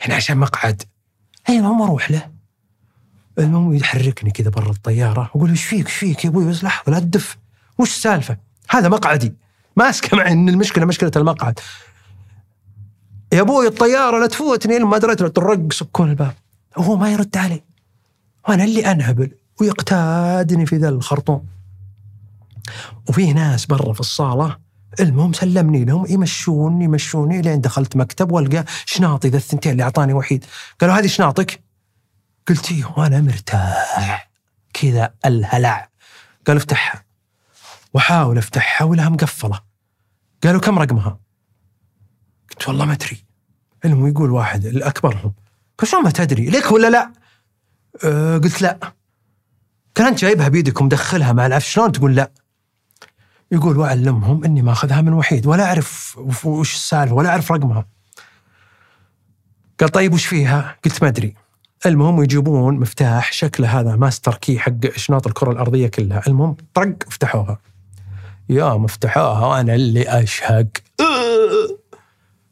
يعني 0.00 0.14
عشان 0.14 0.38
مقعد. 0.38 0.82
أيوه 1.48 1.72
ما 1.72 1.84
أروح 1.84 2.10
له. 2.10 2.30
المهم 3.38 3.74
يحركني 3.74 4.30
كذا 4.30 4.50
برا 4.50 4.70
الطيارة 4.70 5.20
واقول 5.34 5.50
إيش 5.50 5.64
فيك 5.64 5.86
إيش 5.86 5.94
فيك 5.94 6.24
يا 6.24 6.30
أبوي؟ 6.30 6.50
بس 6.50 6.64
لحظة 6.64 6.92
لا 6.92 6.98
تدف. 6.98 7.38
وش 7.78 7.90
السالفة؟ 7.90 8.36
هذا 8.70 8.88
مقعدي. 8.88 9.34
ماسك 9.76 10.16
معي 10.16 10.32
إن 10.32 10.48
المشكلة 10.48 10.84
مشكلة 10.84 11.10
المقعد. 11.16 11.58
يا 13.32 13.40
أبوي 13.40 13.66
الطيارة 13.66 14.20
لا 14.20 14.26
تفوتني. 14.26 14.78
لما 14.78 14.98
دريت 14.98 15.22
طرق 15.22 15.72
يسكون 15.72 16.10
الباب. 16.10 16.34
وهو 16.76 16.96
ما 16.96 17.12
يرد 17.12 17.36
علي. 17.36 17.62
وأنا 18.48 18.64
اللي 18.64 18.90
أنهبل 18.92 19.30
ويقتادني 19.60 20.66
في 20.66 20.76
ذا 20.76 20.88
الخرطوم. 20.88 21.46
وفيه 23.08 23.32
ناس 23.32 23.66
برا 23.66 23.92
في 23.92 24.00
الصالة 24.00 24.58
المهم 25.00 25.32
سلمني 25.32 25.84
لهم 25.84 26.06
يمشون 26.08 26.82
يمشوني 26.82 27.42
لين 27.42 27.60
دخلت 27.60 27.96
مكتب 27.96 28.32
وألقى 28.32 28.64
شناطي 28.86 29.28
ذا 29.28 29.36
الثنتين 29.36 29.72
اللي 29.72 29.82
أعطاني 29.82 30.12
وحيد 30.12 30.44
قالوا 30.80 30.94
هذه 30.94 31.06
شناطك 31.06 31.62
قلت 32.48 32.72
إيه 32.72 32.94
وأنا 32.96 33.20
مرتاح 33.20 34.30
كذا 34.74 35.14
الهلع 35.26 35.88
قالوا 36.46 36.60
افتحها 36.60 37.04
واحاول 37.94 38.38
أفتحها 38.38 38.84
ولها 38.84 39.08
مقفله 39.08 39.60
قالوا 40.44 40.60
كم 40.60 40.78
رقمها؟ 40.78 41.18
قلت 42.50 42.68
والله 42.68 42.84
ما 42.84 42.92
أدري 42.92 43.24
المهم 43.84 44.06
يقول 44.06 44.30
واحد 44.30 44.64
الأكبرهم 44.66 45.32
قال 45.78 45.88
شلون 45.88 46.02
ما 46.02 46.10
تدري؟ 46.10 46.50
لك 46.50 46.72
ولا 46.72 46.90
لا؟ 46.90 47.12
أه 48.04 48.38
قلت 48.38 48.62
لا 48.62 48.78
قال 49.96 50.06
أنت 50.06 50.18
جايبها 50.18 50.48
بيدك 50.48 50.80
ومدخلها 50.80 51.32
مع 51.32 51.46
العفش 51.46 51.72
شلون 51.72 51.92
تقول 51.92 52.14
لا؟ 52.14 52.30
يقول 53.52 53.78
واعلمهم 53.78 54.44
إني 54.44 54.62
ما 54.62 54.72
أخذها 54.72 55.00
من 55.00 55.12
وحيد 55.12 55.46
ولا 55.46 55.64
أعرف 55.64 56.18
وش 56.44 56.74
السالفة 56.74 57.14
ولا 57.14 57.28
أعرف 57.28 57.52
رقمها. 57.52 57.86
قال 59.80 59.88
طيب 59.88 60.14
وش 60.14 60.26
فيها؟ 60.26 60.76
قلت 60.84 61.02
ما 61.02 61.08
أدري. 61.08 61.34
المهم 61.86 62.22
يجيبون 62.22 62.80
مفتاح 62.80 63.32
شكله 63.32 63.80
هذا 63.80 63.96
master 63.96 64.34
key 64.34 64.58
حق 64.58 64.86
شناط 64.94 65.26
الكرة 65.26 65.50
الأرضية 65.50 65.88
كلها، 65.88 66.22
المهم 66.26 66.56
طرق 66.74 66.96
فتحوها. 67.10 67.58
يوم 68.48 68.86
فتحوها 68.86 69.46
وأنا 69.46 69.74
اللي 69.74 70.22
أشهق. 70.22 70.66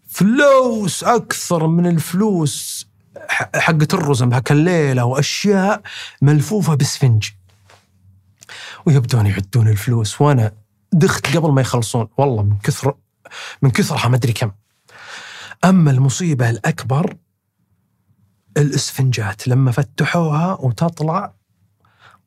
فلوس 0.09 1.05
أكثر 1.05 1.67
من 1.67 1.87
الفلوس 1.87 2.87
حقت 3.55 3.95
الرزم 3.95 4.33
هاك 4.33 4.53
الليلة 4.53 5.05
وأشياء 5.05 5.83
ملفوفة 6.23 6.75
بسفنج. 6.75 7.31
ويبدون 8.87 9.27
يعدون 9.27 9.69
الفلوس 9.69 10.21
وأنا 10.21 10.53
دخت 10.93 11.37
قبل 11.37 11.51
ما 11.51 11.61
يخلصون. 11.61 12.09
والله 12.19 12.43
من 12.43 12.59
كثر 12.59 12.95
من 13.63 13.71
كثرها 13.71 14.09
ما 14.09 14.17
أدري 14.17 14.33
كم. 14.33 14.53
أما 15.65 15.91
المصيبة 15.91 16.51
الأكبر 16.51 17.17
الإسفنجات. 18.57 19.49
لما 19.49 19.71
فتحوها 19.71 20.55
وتطلع 20.61 21.35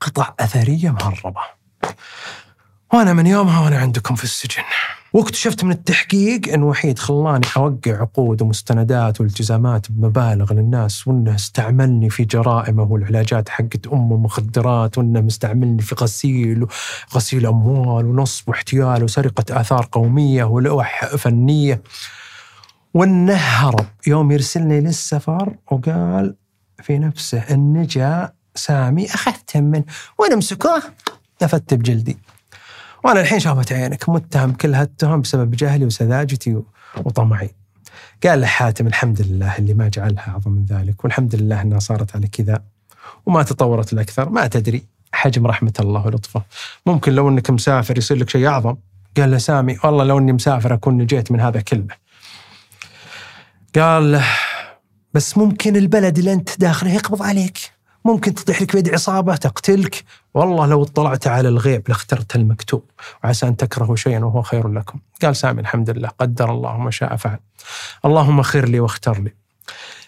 قطع 0.01 0.33
أثرية 0.39 0.89
مهربة. 0.89 1.41
وأنا 2.93 3.13
من 3.13 3.27
يومها 3.27 3.59
وأنا 3.59 3.77
عندكم 3.77 4.15
في 4.15 4.23
السجن. 4.23 4.63
واكتشفت 5.13 5.63
من 5.63 5.71
التحقيق 5.71 6.53
إن 6.53 6.63
وحيد 6.63 6.99
خلاني 6.99 7.45
أوقع 7.57 8.01
عقود 8.01 8.41
ومستندات 8.41 9.21
والتزامات 9.21 9.91
بمبالغ 9.91 10.53
للناس 10.53 11.07
وإنه 11.07 11.35
استعملني 11.35 12.09
في 12.09 12.25
جرائمه 12.25 12.83
والعلاجات 12.83 13.49
حقت 13.49 13.87
امه 13.87 14.17
مخدرات 14.17 14.97
وإنه 14.97 15.21
مستعملني 15.21 15.81
في 15.81 15.95
غسيل 15.95 16.65
غسيل 17.13 17.45
أموال 17.45 18.05
ونصب 18.05 18.49
واحتيال 18.49 19.03
وسرقة 19.03 19.61
آثار 19.61 19.89
قومية 19.91 20.43
ولوح 20.43 21.05
فنية. 21.05 21.81
وإنه 22.93 23.33
هرب. 23.33 23.85
يوم 24.07 24.31
يرسلني 24.31 24.81
للسفر 24.81 25.55
وقال 25.71 26.35
في 26.83 26.97
نفسه 26.97 27.39
إن 27.39 27.87
جاء 27.87 28.33
سامي 28.55 29.05
اخذته 29.05 29.61
من 29.61 29.83
وين 30.19 30.37
مسكوه؟ 30.37 30.83
نفدت 31.41 31.73
بجلدي. 31.73 32.17
وأنا 33.03 33.21
الحين 33.21 33.39
شافت 33.39 33.73
عينك 33.73 34.09
متهم 34.09 34.53
كل 34.53 34.73
هالتهم 34.73 35.21
بسبب 35.21 35.51
جهلي 35.51 35.85
وسذاجتي 35.85 36.61
وطمعي. 36.97 37.49
قال 38.23 38.41
له 38.41 38.47
حاتم 38.47 38.87
الحمد 38.87 39.21
لله 39.21 39.57
اللي 39.57 39.73
ما 39.73 39.87
جعلها 39.87 40.27
أعظم 40.27 40.51
من 40.51 40.65
ذلك 40.65 41.03
والحمد 41.03 41.35
لله 41.35 41.61
إنها 41.61 41.79
صارت 41.79 42.15
على 42.15 42.27
كذا 42.27 42.63
وما 43.25 43.43
تطورت 43.43 43.93
الأكثر 43.93 44.29
ما 44.29 44.47
تدري 44.47 44.83
حجم 45.11 45.47
رحمة 45.47 45.73
الله 45.79 46.05
ولطفه 46.05 46.43
ممكن 46.85 47.13
لو 47.13 47.29
إنك 47.29 47.49
مسافر 47.49 47.97
يصير 47.97 48.17
لك 48.17 48.29
شيء 48.29 48.47
أعظم 48.47 48.75
قال 49.17 49.31
له 49.31 49.37
سامي 49.37 49.77
والله 49.83 50.03
لو 50.03 50.17
إني 50.17 50.33
مسافر 50.33 50.73
أكون 50.73 50.97
نجيت 50.97 51.31
من 51.31 51.39
هذا 51.39 51.61
كله. 51.61 51.95
قال 53.75 54.11
له 54.11 54.25
بس 55.13 55.37
ممكن 55.37 55.75
البلد 55.75 56.17
اللي 56.17 56.33
أنت 56.33 56.59
داخله 56.59 56.93
يقبض 56.93 57.23
عليك 57.23 57.57
ممكن 58.05 58.33
تطيح 58.33 58.61
لك 58.61 58.75
بيد 58.75 58.93
عصابة 58.93 59.35
تقتلك. 59.35 60.03
والله 60.33 60.65
لو 60.65 60.83
اطلعت 60.83 61.27
على 61.27 61.49
الغيب 61.49 61.89
لاخترت 61.89 62.35
المكتوب. 62.35 62.83
وعسى 63.23 63.47
أن 63.47 63.57
تكرهوا 63.57 63.95
شيئا 63.95 64.19
وهو 64.19 64.41
خير 64.41 64.67
لكم. 64.67 64.99
قال 65.21 65.35
سامي 65.35 65.61
الحمد 65.61 65.89
لله. 65.89 66.07
قدر 66.19 66.51
الله 66.51 66.77
ما 66.77 66.91
شاء 66.91 67.15
فعل. 67.15 67.39
اللهم 68.05 68.41
خير 68.41 68.69
لي 68.69 68.79
واختر 68.79 69.21
لي. 69.21 69.33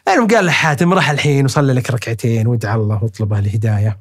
المهم 0.08 0.27
قال 0.27 0.45
لحاتم 0.45 0.93
راح 0.93 1.10
الحين 1.10 1.45
وصلي 1.45 1.73
لك 1.73 1.91
ركعتين 1.91 2.47
وادعى 2.47 2.75
الله 2.75 3.03
واطلبه 3.03 3.39
الهداية. 3.39 3.97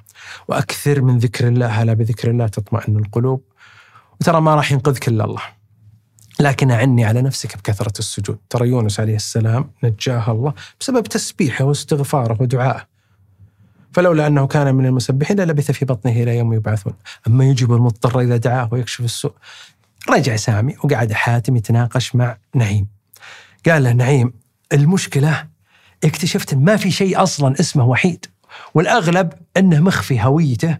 وأكثر 0.48 1.00
من 1.00 1.18
ذكر 1.18 1.48
الله 1.48 1.66
هلا 1.66 1.92
بذكر 1.92 2.30
الله 2.30 2.46
تطمئن 2.46 2.96
القلوب. 2.96 3.42
وترى 4.20 4.40
ما 4.40 4.54
راح 4.54 4.72
ينقذك 4.72 5.08
إلا 5.08 5.24
الله. 5.24 5.42
لكن 6.40 6.70
أعني 6.70 7.04
على 7.04 7.22
نفسك 7.22 7.56
بكثرة 7.56 7.98
السجود. 7.98 8.38
ترى 8.50 8.68
يونس 8.68 9.00
عليه 9.00 9.16
السلام 9.16 9.70
نجاه 9.84 10.30
الله 10.30 10.54
بسبب 10.80 11.02
تسبيحه 11.02 11.64
واستغفاره 11.64 12.42
ودعائه. 12.42 12.93
فلولا 13.94 14.26
أنه 14.26 14.46
كان 14.46 14.74
من 14.74 14.86
المسبحين 14.86 15.40
للبث 15.40 15.70
في 15.70 15.84
بطنه 15.84 16.12
إلى 16.12 16.38
يوم 16.38 16.52
يبعثون. 16.52 16.92
أما 17.26 17.44
يجيب 17.44 17.72
المضطر 17.72 18.20
إذا 18.20 18.36
دعاه 18.36 18.68
ويكشف 18.72 19.00
السوء. 19.00 19.32
رجع 20.10 20.36
سامي 20.36 20.76
وقعد 20.84 21.12
حاتم 21.12 21.56
يتناقش 21.56 22.14
مع 22.14 22.36
نعيم. 22.54 22.86
قال 23.66 23.84
له 23.84 23.92
نعيم 23.92 24.32
المشكلة 24.72 25.46
اكتشفت 26.04 26.52
إن 26.52 26.64
ما 26.64 26.76
في 26.76 26.90
شيء 26.90 27.22
أصلا 27.22 27.60
اسمه 27.60 27.84
وحيد 27.84 28.26
والأغلب 28.74 29.32
أنه 29.56 29.80
مخفي 29.80 30.22
هويته 30.22 30.78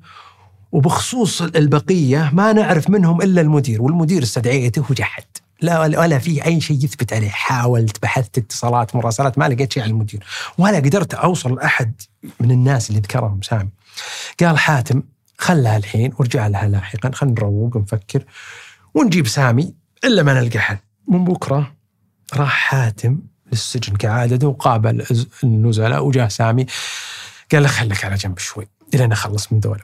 وبخصوص 0.72 1.42
البقية 1.42 2.31
ما 2.33 2.53
نعرف 2.53 2.90
منهم 2.90 3.22
إلا 3.22 3.40
المدير 3.40 3.83
والمدير 3.83 4.22
استدعيته 4.22 4.85
وجحد. 4.90 5.24
لا 5.64 5.81
ولا 5.81 6.18
في 6.18 6.44
أي 6.44 6.61
شيء 6.61 6.85
يثبت 6.85 7.12
عليه. 7.12 7.29
حاولت 7.29 8.03
بحثت 8.03 8.38
اتصالات 8.38 8.96
مراسلات 8.96 9.38
ما 9.38 9.48
لقيت 9.48 9.72
شيء 9.72 9.83
عن 9.83 9.90
المدير. 9.90 10.24
ولا 10.59 10.77
قدرت 10.77 11.14
أوصل 11.14 11.55
لأحد 11.55 12.03
من 12.40 12.50
الناس 12.50 12.90
اللي 12.90 13.00
ذكرهم 13.00 13.42
سامي. 13.42 13.68
قال 14.40 14.59
حاتم 14.59 15.03
خلها 15.38 15.77
الحين 15.77 16.12
ورجع 16.18 16.46
لها 16.46 16.68
لاحقا. 16.68 17.11
خلينا 17.14 17.35
نروق 17.40 17.77
ونفكر 17.77 18.24
ونجيب 18.94 19.27
سامي 19.27 19.74
إلا 20.05 20.22
ما 20.22 20.40
نلقى 20.40 20.59
حل 20.59 20.79
من 21.09 21.24
بكرة 21.24 21.74
راح 22.35 22.53
حاتم 22.53 23.20
للسجن 23.53 23.96
كعادته 23.96 24.48
وقابل 24.48 25.07
النزلاء 25.44 26.07
وجاء 26.07 26.29
سامي. 26.29 26.66
قال 27.53 27.62
له 27.62 27.68
خليك 27.68 28.05
على 28.05 28.14
جنب 28.14 28.38
شوي 28.38 28.68
الين 28.94 29.12
أخلص 29.12 29.53
من 29.53 29.61
دولة 29.61 29.83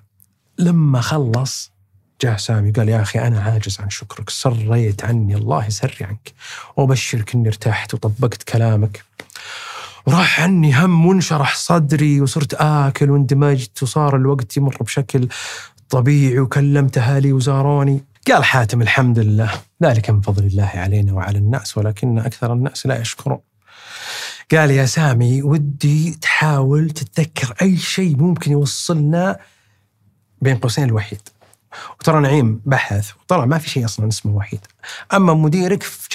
لما 0.59 1.01
خلص 1.01 1.70
جاء 2.23 2.37
سامي 2.37 2.71
قال 2.71 2.89
يا 2.89 3.03
أخي 3.03 3.19
أنا 3.19 3.43
عاجز 3.43 3.81
عن 3.81 3.91
شكرك. 3.91 4.31
سريت 4.31 5.05
عني. 5.05 5.35
الله 5.35 5.67
يسري 5.67 6.05
عنك. 6.05 6.33
وأبشرك 6.77 7.35
أني 7.35 7.49
ارتحت 7.49 7.95
وطبقت 7.95 8.43
كلامك. 8.43 9.05
وراح 10.07 10.41
عني 10.41 10.75
هم 10.75 11.07
وانشرح 11.07 11.57
صدري 11.57 12.21
وصرت 12.21 12.55
آكل 12.55 13.11
واندمجت 13.11 13.83
وصار 13.83 14.17
الوقت 14.17 14.57
يمر 14.57 14.77
بشكل 14.81 15.29
طبيعي 15.91 16.39
وكلمت 16.39 16.99
أهلي 16.99 17.33
وزاروني. 17.33 18.05
قال 18.29 18.45
حاتم 18.45 18.83
الحمد 18.83 19.19
لله. 19.19 19.51
ذلك 19.83 20.11
من 20.11 20.21
فضل 20.21 20.45
الله 20.45 20.71
علينا 20.75 21.13
وعلى 21.13 21.39
الناس 21.39 21.79
ولكن 21.79 22.19
أكثر 22.19 22.53
الناس 22.53 22.87
لا 22.87 23.01
يشكرون. 23.01 23.39
قال 24.53 24.71
يا 24.71 24.87
سامي 24.87 25.43
ودي 25.43 26.11
تحاول 26.11 26.91
تتذكر 26.91 27.55
أي 27.63 27.77
شيء 27.77 28.17
ممكن 28.17 28.53
يوصلنا 28.53 29.39
بين 30.43 30.57
قوسين 30.57 30.85
الوحيد. 30.85 31.21
وترى 32.01 32.21
نعيم 32.21 32.61
بحث 32.67 33.11
وطلع 33.23 33.45
ما 33.45 33.59
في 33.59 33.71
شيء 33.71 33.85
أصلا 33.85 34.09
اسمه 34.09 34.37
وحيد. 34.37 34.61
أما 35.15 35.35
مديرك 35.35 35.83
في 35.83 36.09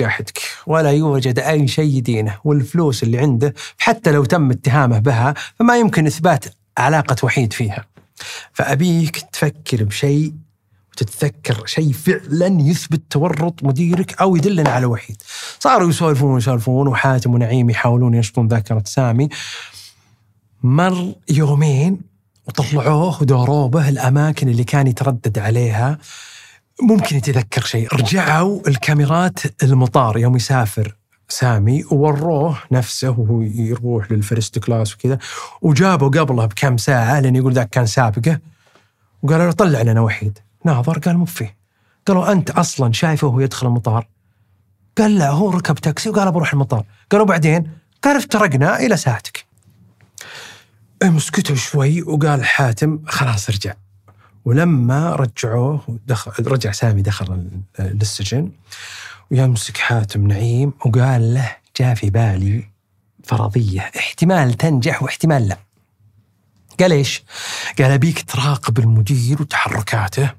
ولا 0.67 0.91
يوجد 0.91 1.39
أي 1.39 1.67
شيء 1.67 1.97
يدينه 1.97 2.37
والفلوس 2.43 3.03
اللي 3.03 3.19
عنده 3.19 3.53
حتى 3.77 4.11
لو 4.11 4.25
تم 4.25 4.51
اتهامه 4.51 4.99
بها 4.99 5.33
فما 5.59 5.77
يمكن 5.77 6.07
إثبات 6.07 6.45
علاقة 6.77 7.15
وحيد 7.23 7.53
فيها. 7.53 7.85
فأبيك 8.53 9.17
تفكر 9.17 9.83
بشيء 9.83 10.33
وتتذكر 10.91 11.65
شيء 11.65 11.91
فعلا 11.91 12.61
يثبت 12.61 13.01
تورط 13.09 13.63
مديرك 13.63 14.21
أو 14.21 14.35
يدلنا 14.35 14.69
على 14.69 14.85
وحيد. 14.85 15.21
صاروا 15.59 15.89
يسولفون 15.89 16.37
يسولفون 16.37 16.87
وحاتم 16.87 17.33
ونعيم 17.33 17.69
يحاولون 17.69 18.13
ينشطون 18.13 18.47
ذاكرة 18.47 18.83
سامي. 18.85 19.29
مر 20.63 21.13
يومين 21.29 22.14
وطلعوه 22.47 23.21
ودوروه 23.21 23.67
به 23.67 23.89
الأماكن 23.89 24.49
اللي 24.49 24.63
كان 24.63 24.87
يتردد 24.87 25.39
عليها. 25.39 25.97
ممكن 26.81 27.17
يتذكر 27.17 27.61
شيء. 27.61 27.95
رجعوا 27.95 28.61
الكاميرات 28.67 29.63
المطار. 29.63 30.17
يوم 30.17 30.35
يسافر 30.35 30.95
سامي 31.29 31.83
ووروه 31.91 32.57
نفسه 32.71 33.09
وهو 33.09 33.41
يروح 33.41 34.11
لل 34.11 34.25
first 34.25 34.59
class 34.59 34.93
وكذا. 34.93 35.19
وجابوا 35.61 36.09
قبله 36.09 36.45
بكم 36.45 36.77
ساعة 36.77 37.19
لأن 37.19 37.35
يقول 37.35 37.53
ذاك 37.53 37.69
كان 37.69 37.85
سابقه. 37.85 38.39
وقالوا 39.23 39.45
له 39.45 39.51
طلع 39.51 39.81
لنا 39.81 40.01
وحيد. 40.01 40.39
ناظر 40.65 40.99
قال 40.99 41.17
مو 41.17 41.25
فيه. 41.25 41.55
قالوا 42.07 42.31
أنت 42.31 42.49
أصلا 42.49 42.93
شايفه 42.93 43.27
وهو 43.27 43.39
يدخل 43.39 43.67
المطار؟ 43.67 44.07
قال 44.97 45.17
لا 45.17 45.29
هو 45.29 45.49
ركب 45.49 45.75
تاكسي 45.75 46.09
وقال 46.09 46.31
بروح 46.31 46.53
المطار. 46.53 46.85
قالوا 47.11 47.25
بعدين 47.25 47.71
قال 48.03 48.17
افترقنا 48.17 48.79
إلى 48.79 48.97
ساعتك. 48.97 49.44
مسكته 51.03 51.55
شوي 51.55 52.01
وقال 52.01 52.45
حاتم 52.45 52.99
خلاص 53.07 53.49
ارجع 53.49 53.73
ولما 54.45 55.15
رجعوه 55.15 55.99
دخل 56.07 56.47
رجع 56.47 56.71
سامي 56.71 57.01
دخل 57.01 57.49
للسجن 57.79 58.51
ويمسك 59.31 59.77
حاتم 59.77 60.27
نعيم 60.27 60.73
وقال 60.85 61.33
له 61.33 61.55
جاء 61.79 61.95
في 61.95 62.09
بالي 62.09 62.67
فرضية 63.23 63.81
احتمال 63.97 64.53
تنجح 64.53 65.03
واحتمال 65.03 65.47
لا 65.47 65.57
قال 66.79 66.91
إيش؟ 66.91 67.23
قال 67.79 67.91
أبيك 67.91 68.31
تراقب 68.31 68.79
المدير 68.79 69.41
وتحركاته 69.41 70.31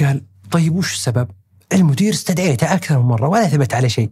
قال 0.00 0.22
طيب 0.50 0.74
وش 0.74 0.92
السبب؟ 0.92 1.28
المدير 1.72 2.12
استدعيته 2.12 2.74
أكثر 2.74 2.98
من 2.98 3.04
مرة 3.04 3.28
ولا 3.28 3.48
ثبت 3.48 3.74
على 3.74 3.88
شيء. 3.88 4.10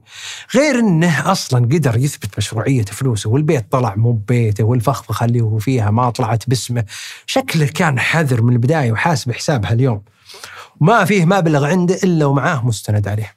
غير 0.54 0.78
إنه 0.78 1.32
أصلا 1.32 1.64
قدر 1.64 1.96
يثبت 1.96 2.38
مشروعية 2.38 2.84
فلوسه 2.84 3.30
والبيت 3.30 3.72
طلع 3.72 3.94
مو 3.94 4.12
ببيته 4.12 4.64
والفخفخة 4.64 5.24
اللي 5.24 5.40
هو 5.40 5.58
فيها 5.58 5.90
ما 5.90 6.10
طلعت 6.10 6.48
باسمه. 6.48 6.84
شكله 7.26 7.66
كان 7.66 8.00
حذر 8.00 8.42
من 8.42 8.52
البداية 8.52 8.92
وحاسب 8.92 9.32
حسابها 9.32 9.72
اليوم. 9.72 10.02
ما 10.80 11.04
فيه 11.04 11.24
مبلغ 11.24 11.64
عنده 11.64 11.94
إلا 11.94 12.26
ومعاه 12.26 12.66
مستند 12.66 13.08
عليه. 13.08 13.34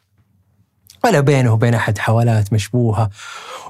ولا 1.03 1.19
بينه 1.19 1.53
وبين 1.53 1.73
أحد 1.73 1.97
حوالات 1.97 2.53
مشبوهة. 2.53 3.09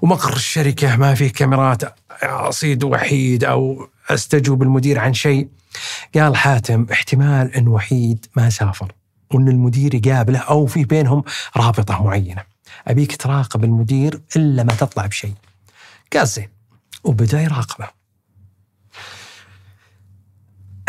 ومقر 0.01 0.33
الشركة 0.33 0.95
ما 0.95 1.15
فيه 1.15 1.31
كاميرات 1.31 1.81
اصيد 2.23 2.83
وحيد 2.83 3.43
أو 3.43 3.87
أستجوب 4.09 4.63
المدير 4.63 4.99
عن 4.99 5.13
شيء. 5.13 5.47
قال 6.15 6.35
حاتم 6.35 6.87
احتمال 6.91 7.55
إن 7.55 7.67
وحيد 7.67 8.25
ما 8.35 8.49
سافر. 8.49 8.91
وإن 9.33 9.47
المدير 9.47 9.95
يقابله 9.95 10.39
أو 10.39 10.65
في 10.65 10.83
بينهم 10.83 11.23
رابطة 11.57 12.03
معينة. 12.03 12.43
أبيك 12.87 13.15
تراقب 13.15 13.63
المدير 13.63 14.21
إلا 14.35 14.63
ما 14.63 14.73
تطلع 14.73 15.05
بشيء. 15.05 15.33
قال 16.13 16.27
زين 16.27 16.49
وبدأ 17.03 17.41
يراقبه. 17.41 17.87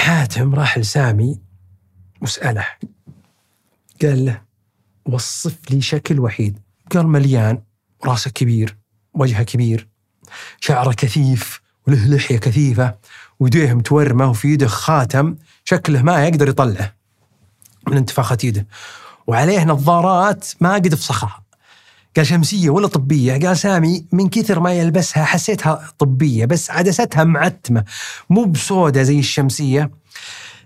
حاتم 0.01 0.55
راح 0.55 0.79
لسامي 0.79 1.41
وسأله. 2.23 2.67
قال 4.03 4.25
له 4.25 4.43
وصف 5.07 5.71
لي 5.71 5.81
شكل 5.81 6.21
وحيد. 6.21 6.59
قال 6.91 7.07
مليان 7.07 7.63
راسه 8.05 8.31
كبير 8.31 8.77
وجهه 9.15 9.43
كبير 9.43 9.89
شعره 10.61 10.93
كثيف 10.93 11.61
وله 11.87 12.07
لحية 12.09 12.39
كثيفة 12.39 12.95
ويديه 13.41 13.75
متورمة 13.75 14.31
وفي 14.31 14.49
يده 14.49 14.67
خاتم 14.67 15.37
شكله 15.65 16.03
ما 16.03 16.27
يقدر 16.27 16.49
يطلعه. 16.49 16.95
من 17.89 17.97
انتفاخة 17.97 18.39
يده. 18.45 18.67
وعليه 19.27 19.65
نظارات 19.65 20.47
ما 20.61 20.75
قد 20.75 20.95
فسخها. 20.95 21.43
قال 22.17 22.27
شمسية 22.27 22.71
ولا 22.71 22.87
طبية؟ 22.87 23.47
قال 23.47 23.57
سامي 23.57 24.07
من 24.13 24.29
كثر 24.29 24.61
ما 24.61 24.73
يلبسها 24.73 25.25
حسيتها 25.25 25.89
طبية 25.99 26.45
بس 26.45 26.71
عدستها 26.71 27.25
معتمة 27.25 27.85
مو 28.31 28.45
بسودة 28.45 29.03
زي 29.03 29.19
الشمسية. 29.19 29.91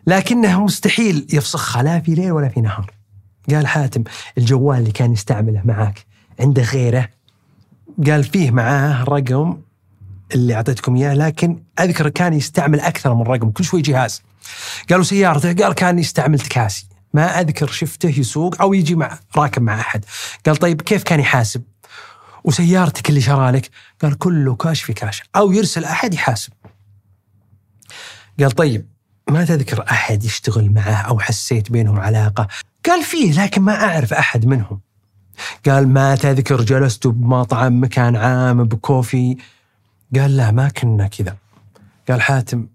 لكنه 0.07 0.65
مستحيل 0.65 1.27
يفسخها 1.33 1.83
لا 1.83 2.01
في 2.01 2.15
ليل 2.15 2.33
ولا 2.33 2.49
في 2.49 2.61
نهار. 2.61 2.91
قال 3.51 3.67
حاتم 3.67 4.05
الجوال 4.39 4.79
اللي 4.79 4.91
كان 4.91 5.13
يستعمله 5.13 5.63
معاك 5.65 6.07
عنده 6.41 6.63
غيره. 6.63 7.09
قال 8.07 8.25
فيه 8.25 8.51
معاه 8.51 9.05
رقم 9.05 9.59
اللي 10.35 10.55
أعطيتكم 10.55 10.97
إياه 10.97 11.15
لكن 11.15 11.63
أذكر 11.81 12.09
كان 12.09 12.33
يستعمل 12.33 12.81
أكثر 12.81 13.15
من 13.15 13.23
رقم 13.23 13.51
كل 13.51 13.65
شوي 13.65 13.83
جهاز. 13.83 14.23
قالوا 14.91 15.05
سيارته 15.05 15.53
قال 15.53 15.73
كان 15.73 15.99
يستعمل 15.99 16.39
تكاسي 16.39 16.90
ما 17.15 17.41
أذكر 17.41 17.67
شفته 17.67 18.09
يسوق 18.09 18.63
أو 18.63 18.75
يجي 18.75 18.95
مع 18.95 19.19
راكب 19.37 19.63
مع 19.63 19.81
أحد. 19.81 20.05
قال 20.47 20.57
طيب 20.57 20.83
كيف 20.83 21.03
كان 21.03 21.21
يحاسب؟ 21.21 21.63
وسيارتك 22.45 23.09
اللي 23.09 23.21
شرالك 23.21 23.71
قال 24.03 24.19
كله 24.19 24.55
كاش 24.55 24.83
في 24.83 24.93
كاش. 24.93 25.23
أو 25.37 25.53
يرسل 25.53 25.85
أحد 25.85 26.15
يحاسب. 26.15 26.53
قال 28.41 28.51
طيب 28.51 28.87
ما 29.31 29.45
تذكر 29.45 29.85
أحد 29.91 30.25
يشتغل 30.25 30.71
معه 30.73 30.95
أو 30.95 31.19
حسيت 31.19 31.73
بينهم 31.73 32.01
علاقة؟ 32.01 32.49
قال 32.87 33.05
فيه 33.05 33.43
لكن 33.43 33.63
ما 33.63 33.85
أعرف 33.85 34.15
أحد 34.15 34.47
منهم. 34.47 34.81
قال 35.67 35.89
ما 35.89 36.17
تذكر 36.17 36.63
جلست 36.63 37.07
بمطعم 37.07 37.83
مكان 37.83 38.17
عام 38.17 38.65
بكوفي؟ 38.65 39.37
قال 40.17 40.37
لا 40.37 40.51
ما 40.51 40.69
كنا 40.69 41.07
كذا. 41.07 41.37
قال 42.09 42.23
حاتم 42.23 42.67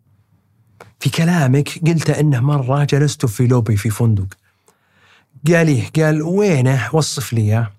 في 1.00 1.10
كلامك 1.10 1.70
قلت 1.88 2.10
إنه 2.10 2.40
مرة 2.40 2.84
جلست 2.84 3.26
في 3.26 3.48
لوبي 3.48 3.78
في 3.78 3.90
فندق. 3.90 4.28
قال 5.48 5.68
إيه؟ 5.68 5.92
قال 5.96 6.22
وينه؟ 6.22 6.90
وصف 6.94 7.34
لي 7.34 7.42
إياه. 7.42 7.72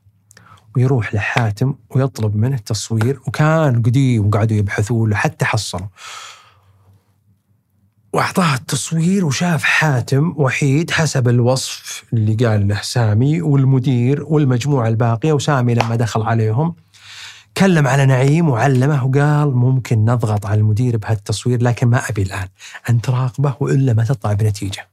ويروح 0.76 1.14
لحاتم 1.14 1.74
ويطلب 1.90 2.36
منه 2.36 2.56
تصوير 2.56 3.20
وكان 3.26 3.82
قديم 3.82 4.26
وقعدوا 4.26 4.56
يبحثوا 4.56 5.08
له 5.08 5.16
حتى 5.16 5.44
حصلوا. 5.44 5.86
وأعطاه 8.12 8.54
التصوير 8.54 9.24
وشاف 9.24 9.64
حاتم 9.64 10.34
وحيد 10.36 10.90
حسب 10.90 11.28
الوصف 11.28 12.04
اللي 12.12 12.34
قال 12.34 12.68
له 12.68 12.80
سامي 12.82 13.42
والمدير 13.42 14.24
والمجموعة 14.24 14.88
الباقية 14.88 15.32
وسامي 15.32 15.74
لما 15.74 15.96
دخل 15.96 16.22
عليهم 16.22 16.74
كلم 17.58 17.86
على 17.86 18.06
نعيم 18.06 18.48
وعلمه 18.48 19.04
وقال 19.04 19.54
ممكن 19.54 20.04
نضغط 20.04 20.46
على 20.46 20.60
المدير 20.60 20.96
بهالتصوير 20.96 21.62
لكن 21.62 21.86
ما 21.86 22.08
أبي 22.08 22.22
الآن 22.22 22.48
انت 22.90 23.10
راقبه 23.10 23.56
وإلا 23.60 23.92
ما 23.92 24.04
تطلع 24.04 24.32
بنتيجة. 24.32 24.88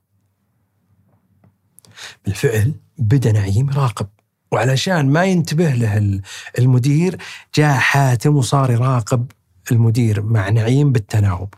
بالفعل 2.25 2.73
بدا 2.97 3.31
نعيم 3.31 3.69
يراقب 3.69 4.07
وعلشان 4.51 5.09
ما 5.09 5.23
ينتبه 5.23 5.69
له 5.69 6.21
المدير 6.59 7.17
جاء 7.55 7.77
حاتم 7.77 8.35
وصار 8.35 8.71
يراقب 8.71 9.31
المدير 9.71 10.21
مع 10.21 10.49
نعيم 10.49 10.91
بالتناوب 10.91 11.53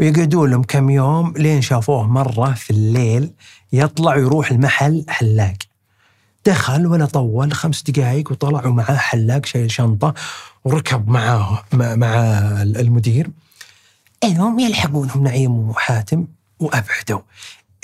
ويقعدون 0.00 0.50
لهم 0.50 0.62
كم 0.62 0.90
يوم 0.90 1.32
لين 1.36 1.62
شافوه 1.62 2.06
مرة 2.06 2.52
في 2.52 2.70
الليل 2.70 3.32
يطلع 3.72 4.16
ويروح 4.16 4.50
المحل 4.50 5.04
حلاق 5.08 5.56
دخل 6.46 6.86
ولا 6.86 7.06
طول 7.06 7.52
خمس 7.52 7.82
دقائق 7.82 8.30
وطلع 8.30 8.66
ومعاه 8.66 8.96
حلاق 8.96 9.46
شايل 9.46 9.70
شنطة 9.70 10.14
وركب 10.64 11.08
معاه 11.08 11.64
مع 11.72 12.14
المدير. 12.62 13.30
المهم 14.24 14.58
يلحقونهم 14.58 15.22
نعيم 15.22 15.52
وحاتم 15.52 16.26
وأبعدوا. 16.60 17.20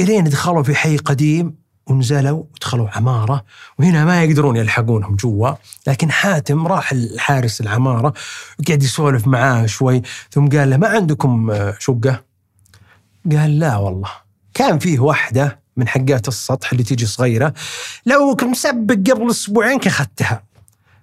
إلين 0.01 0.25
دخلوا 0.25 0.63
في 0.63 0.75
حي 0.75 0.97
قديم 0.97 1.55
ونزلوا 1.87 2.43
ودخلوا 2.55 2.89
عمارة. 2.91 3.45
وهنا 3.79 4.05
ما 4.05 4.25
يقدرون 4.25 4.57
يلحقونهم 4.57 5.17
جوا. 5.17 5.51
لكن 5.87 6.11
حاتم 6.11 6.67
راح 6.67 6.93
الحارس 6.93 7.61
العمارة 7.61 8.15
وقعد 8.59 8.83
يسولف 8.83 9.27
معاه 9.27 9.67
شوي. 9.67 10.03
ثم 10.31 10.49
قال 10.49 10.71
له 10.71 10.77
ما 10.77 10.89
عندكم 10.89 11.53
شقة؟ 11.79 12.23
قال 13.33 13.59
لا 13.59 13.77
والله. 13.77 14.11
كان 14.55 14.79
فيه 14.79 14.99
واحدة 14.99 15.62
من 15.77 15.89
حقات 15.89 16.29
السطح 16.29 16.73
اللي 16.73 16.85
تيجي 16.85 17.07
صغيرة. 17.07 17.55
لو 18.07 18.37
كنت 18.37 18.45
مسبق 18.45 19.11
قبل 19.11 19.31
أسبوعين 19.31 19.79
كأخذتها 19.79 20.43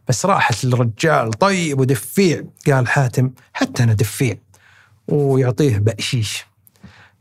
بس 0.08 0.26
راحت 0.26 0.64
الرجال 0.64 1.32
طيب 1.34 1.80
ودفيع. 1.80 2.44
قال 2.68 2.88
حاتم 2.88 3.32
حتى 3.54 3.84
أنا 3.84 3.94
دفيع. 3.94 4.36
ويعطيه 5.08 5.78
بقشيش 5.78 6.46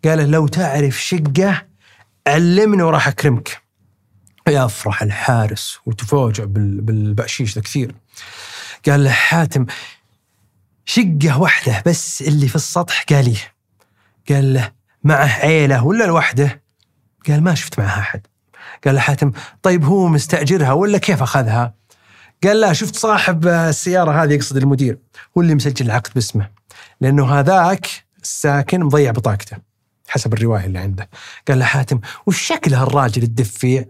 قال 0.05 0.30
لو 0.30 0.49
تعرف 0.49 1.03
شقة 1.03 1.62
علمني 2.26 2.82
وراح 2.82 3.09
أكرمك. 3.09 3.62
يفرح 4.49 5.03
الحارس 5.03 5.78
وتفاجأ 5.86 6.44
بالبقشيش 6.44 7.55
ذا 7.55 7.62
كثير. 7.62 7.94
قال 8.88 9.05
له 9.05 9.11
حاتم 9.11 9.66
شقة 10.84 11.40
واحدة 11.40 11.82
بس 11.86 12.22
اللي 12.22 12.49
في 12.49 12.57
السطح؟ 12.57 13.05
قال 13.11 13.24
لي 13.24 13.36
قال 14.28 14.55
له 14.55 14.72
معه 15.05 15.26
عيلة 15.26 15.84
ولا 15.84 16.05
لوحده؟ 16.05 16.62
قال 17.28 17.42
ما 17.42 17.54
شفت 17.54 17.78
معها 17.78 18.00
أحد. 18.00 18.26
قال 18.84 18.94
له 18.94 19.00
حاتم 19.00 19.32
طيب 19.62 19.84
هو 19.84 20.08
مستأجرها 20.08 20.72
ولا 20.72 20.98
كيف 20.98 21.22
أخذها؟ 21.22 21.74
قال 22.44 22.60
لا 22.60 22.72
شفت 22.72 22.96
صاحب 22.96 23.46
السيارة 23.46 24.22
هذه 24.22 24.32
يقصد 24.32 24.56
المدير 24.56 24.98
هو 25.36 25.42
اللي 25.42 25.54
مسجل 25.54 25.86
العقد 25.86 26.10
باسمه 26.14 26.48
لأنه 27.00 27.34
هذاك 27.34 27.86
الساكن 28.22 28.84
مضيع 28.84 29.10
بطاقته 29.10 29.56
حسب 30.08 30.32
الرواية 30.32 30.64
اللي 30.64 30.78
عنده. 30.78 31.08
قال 31.48 31.58
له 31.58 31.64
حاتم 31.64 32.00
وش 32.26 32.42
شكل 32.42 32.74
هالراجل 32.74 33.22
الدفيع؟ 33.22 33.84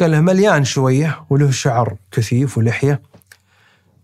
قال 0.00 0.10
له 0.10 0.20
مليان 0.20 0.64
شوية 0.64 1.24
وله 1.30 1.50
شعر 1.50 1.96
كثيف 2.10 2.58
ولحية 2.58 3.02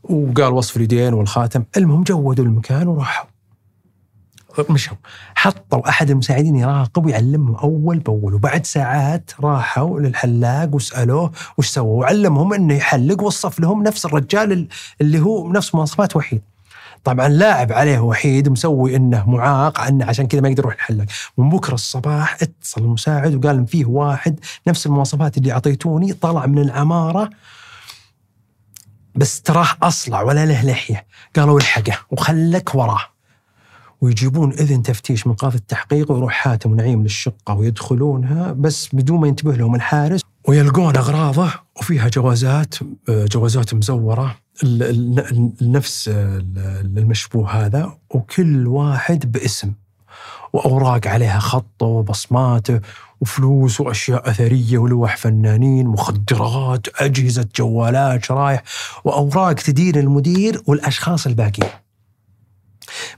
وقال 0.03 0.53
وصف 0.53 0.77
اليدين 0.77 1.15
والخاتم. 1.15 1.65
المهم 1.77 2.03
جودوا 2.03 2.45
المكان 2.45 2.89
وراحوا. 2.89 3.38
مشوا. 4.71 4.97
حطوا 5.35 5.89
أحد 5.89 6.11
المساعدين 6.11 6.57
يراقب 6.57 7.07
ويعلمهم 7.07 7.55
أول 7.55 7.99
بأول 7.99 8.35
وبعد 8.35 8.67
ساعات 8.67 9.31
راحوا 9.41 10.01
للحلاق 10.01 10.75
وسألوه 10.75 11.33
وش 11.59 11.69
سووا 11.69 12.01
وعلمهم 12.01 12.53
إنه 12.55 12.75
يحلق 12.75 13.23
وصف 13.23 13.61
لهم 13.61 13.83
نفس 13.83 14.07
الرجال 14.07 14.69
اللي 15.01 15.21
هو 15.21 15.53
نفس 15.53 15.75
مواصفات 15.75 16.17
وحيد. 16.17 16.43
طبعا 17.05 17.29
لاعب 17.29 17.73
عليه 17.73 17.99
وحيد 17.99 18.49
مسوي 18.49 18.97
إنه 18.97 19.31
معاق 19.31 19.81
عنه 19.81 20.05
عشان 20.05 20.27
كذا 20.27 20.41
ما 20.41 20.49
يقدر 20.49 20.63
يروح 20.63 20.75
الحلاق 20.75 21.07
من 21.39 21.49
بكرة 21.49 21.75
الصباح 21.75 22.35
اتصل 22.43 22.81
المساعد 22.81 23.35
وقال 23.35 23.67
فيه 23.67 23.85
واحد 23.85 24.41
نفس 24.67 24.87
المواصفات 24.87 25.37
اللي 25.39 25.53
أعطيتوني 25.53 26.13
طلع 26.13 26.47
من 26.47 26.59
العمارة 26.59 27.31
بس 29.15 29.43
تراه 29.43 29.69
أصلع 29.83 30.23
ولا 30.23 30.47
له 30.47 30.65
لحية. 30.65 31.07
قالوا 31.37 31.59
الحقه 31.59 31.99
وخلك 32.11 32.75
وراه. 32.75 33.18
ويجيبون 34.01 34.53
إذن 34.53 34.83
تفتيش 34.83 35.27
من 35.27 35.33
قاضي 35.33 35.57
التحقيق 35.57 36.13
ويروح 36.13 36.33
حاتم 36.33 36.73
ونعيم 36.73 37.03
للشقة 37.03 37.55
ويدخلونها 37.55 38.53
بس 38.53 38.89
بدون 38.93 39.21
ما 39.21 39.29
ينتبه 39.29 39.57
لهم 39.57 39.75
الحارس. 39.75 40.21
ويلقون 40.49 40.97
أغراضه 40.97 41.51
وفيها 41.81 42.09
جوازات 42.09 42.75
آه، 43.09 43.25
جوازات 43.25 43.75
مزورة 43.75 44.37
ال- 44.63 44.83
ال- 44.83 45.19
ال- 45.61 45.73
نفس 45.73 46.09
ال- 46.09 46.99
المشبوه 46.99 47.51
هذا 47.51 47.93
وكل 48.11 48.67
واحد 48.67 49.33
باسم. 49.33 49.73
وأوراق 50.53 51.07
عليها 51.07 51.39
خطة 51.39 51.87
وبصماته 51.87 52.81
وفلوس 53.21 53.81
وأشياء 53.81 54.31
أثرية 54.31 54.79
ولوح 54.79 55.17
فنانين 55.17 55.87
مخدرات 55.87 56.87
أجهزة 57.03 57.47
جوالات 57.57 58.25
شرايح 58.25 58.63
وأوراق 59.05 59.53
تدين 59.53 59.97
المدير 59.97 60.63
والأشخاص 60.67 61.27
الباقيين. 61.27 61.71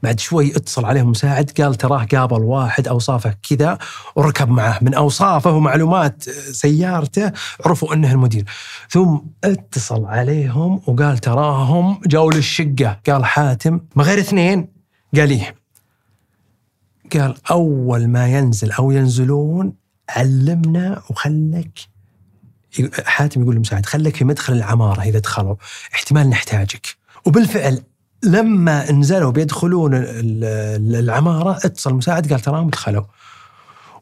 بعد 0.03 0.20
شوي 0.20 0.57
اتصل 0.57 0.84
عليه 0.84 1.03
مساعد 1.03 1.51
قال 1.61 1.74
تراه 1.74 2.05
قابل 2.05 2.41
واحد 2.41 2.88
أوصافه 2.88 3.34
كذا 3.49 3.78
وركب 4.16 4.49
معه. 4.49 4.78
من 4.82 4.95
أوصافه 4.95 5.51
ومعلومات 5.51 6.22
سيارته 6.53 7.32
عرفوا 7.64 7.95
أنه 7.95 8.12
المدير. 8.12 8.45
ثم 8.91 9.18
اتصل 9.45 10.05
عليهم 10.05 10.80
وقال 10.86 11.18
تراهم 11.18 12.01
جاوا 12.07 12.32
للشقة. 12.32 13.01
قال 13.07 13.24
حاتم 13.24 13.80
ما 13.97 14.05
غير 14.05 14.18
اثنين؟ 14.18 14.68
قال 15.16 15.30
إيه. 15.30 15.55
قال 17.12 17.34
أول 17.51 18.09
ما 18.09 18.28
ينزل 18.28 18.72
أو 18.72 18.91
ينزلون 18.91 19.72
علمنا 20.09 21.03
وخلك 21.11 21.78
حاتم 23.05 23.43
يقول 23.43 23.57
لمساعد 23.57 23.86
خلك 23.86 24.16
في 24.16 24.24
مدخل 24.24 24.53
العمارة 24.53 25.03
إذا 25.03 25.18
دخلوا 25.18 25.55
احتمال 25.95 26.30
نحتاجك. 26.30 26.86
وبالفعل 27.26 27.82
لما 28.23 28.93
نزلوا 28.93 29.31
بيدخلون 29.31 29.95
ال- 29.95 30.05
ال- 30.45 30.97
العمارة 30.97 31.57
اتصل 31.64 31.95
مساعد 31.95 32.33
قال 32.33 32.41
تراهم 32.41 32.71
دخلوا. 32.71 33.05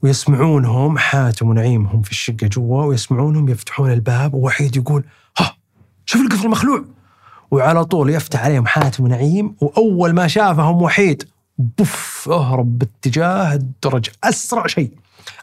ويسمعونهم 0.03 0.99
حاتم 0.99 1.49
ونعيم 1.49 1.87
هم 1.87 2.03
في 2.03 2.11
الشقة 2.11 2.47
جوا 2.47 2.85
ويسمعونهم 2.85 3.49
يفتحون 3.49 3.93
الباب 3.93 4.35
ووحيد 4.35 4.77
يقول 4.77 5.05
ها 5.39 5.57
شوف 6.07 6.21
القفل 6.21 6.45
المخلوع. 6.45 6.85
وعلى 7.51 7.85
طول 7.85 8.11
يفتح 8.11 8.45
عليهم 8.45 8.67
حاتم 8.67 9.05
ونعيم 9.05 9.57
وأول 9.61 10.13
ما 10.13 10.27
شافهم 10.27 10.83
وحيد 10.83 11.23
بوف 11.59 12.29
أهرب 12.33 12.79
باتجاه 12.79 13.55
الدرج 13.55 14.09
أسرع 14.25 14.67
شيء. 14.67 14.91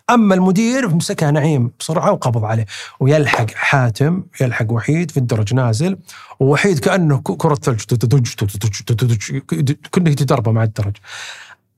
اما 0.09 0.35
المدير 0.35 0.95
مسكها 0.95 1.31
نعيم 1.31 1.71
بسرعة 1.79 2.11
وقبض 2.11 2.45
عليه 2.45 2.65
ويلحق 2.99 3.51
حاتم 3.51 4.23
يلحق 4.41 4.71
وحيد 4.71 5.11
في 5.11 5.17
الدرج 5.17 5.53
نازل 5.53 5.97
ووحيد 6.39 6.79
كانه 6.79 7.17
كره 7.17 7.55
ثلج 7.55 7.81
كنا 9.91 10.09
يتدربه 10.09 10.51
مع 10.51 10.63
الدرج 10.63 10.97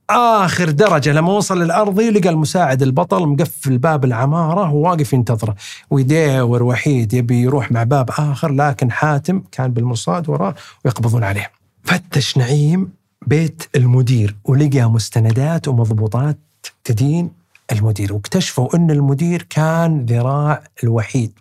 اخر 0.09 0.69
درجه 0.69 1.13
لما 1.13 1.31
وصل 1.31 1.63
للارضي 1.63 2.09
لقى 2.09 2.29
المساعد 2.29 2.81
البطل 2.81 3.27
مقفل 3.27 3.77
باب 3.77 4.05
العماره 4.05 4.71
وواقف 4.73 5.13
ينتظره 5.13 5.55
ويداور 5.89 6.63
وحيد 6.63 7.13
يبي 7.13 7.41
يروح 7.41 7.71
مع 7.71 7.83
باب 7.83 8.09
اخر 8.09 8.51
لكن 8.51 8.91
حاتم 8.91 9.43
كان 9.51 9.73
بالمصاد 9.73 10.29
وراه 10.29 10.55
ويقبضون 10.85 11.23
عليه 11.23 11.51
فتش 11.83 12.37
نعيم 12.37 12.89
بيت 13.27 13.63
المدير 13.75 14.35
ولقى 14.43 14.91
مستندات 14.91 15.67
ومضبوطات 15.67 16.37
تدين 16.83 17.31
المدير 17.71 18.13
واكتشفوا 18.13 18.75
إن 18.75 18.91
المدير 18.91 19.41
كان 19.49 20.05
ذراع 20.05 20.63
الوحيد. 20.83 21.39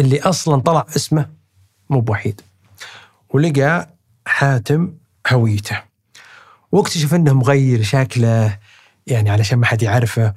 اللي 0.00 0.20
أصلا 0.20 0.60
طلع 0.60 0.86
اسمه 0.96 1.26
مو 1.90 2.00
بوحيد. 2.00 2.40
ولقى 3.30 3.88
حاتم 4.26 4.92
هويته. 5.32 5.76
واكتشف 6.72 7.14
إنه 7.14 7.32
مغير 7.32 7.82
شكله 7.82 8.58
يعني 9.06 9.30
علشان 9.30 9.58
ما 9.58 9.66
حد 9.66 9.82
يعرفه. 9.82 10.34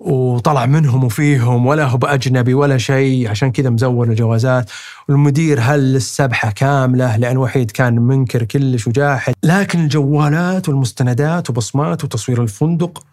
وطلع 0.00 0.66
منهم 0.66 1.04
وفيهم 1.04 1.66
ولا 1.66 1.84
هو 1.84 1.96
بأجنبي 1.96 2.54
ولا 2.54 2.78
شيء 2.78 3.28
عشان 3.30 3.52
كذا 3.52 3.70
مزور 3.70 4.08
الجوازات. 4.08 4.70
والمدير 5.08 5.60
هل 5.60 5.96
السبحة 5.96 6.50
كاملة 6.50 7.16
لأن 7.16 7.36
وحيد 7.36 7.70
كان 7.70 7.98
منكر 7.98 8.44
كلش 8.44 8.86
وجاحد. 8.86 9.34
لكن 9.42 9.80
الجوالات 9.80 10.68
والمستندات 10.68 11.50
وبصمات 11.50 12.04
وتصوير 12.04 12.42
الفندق 12.42 13.04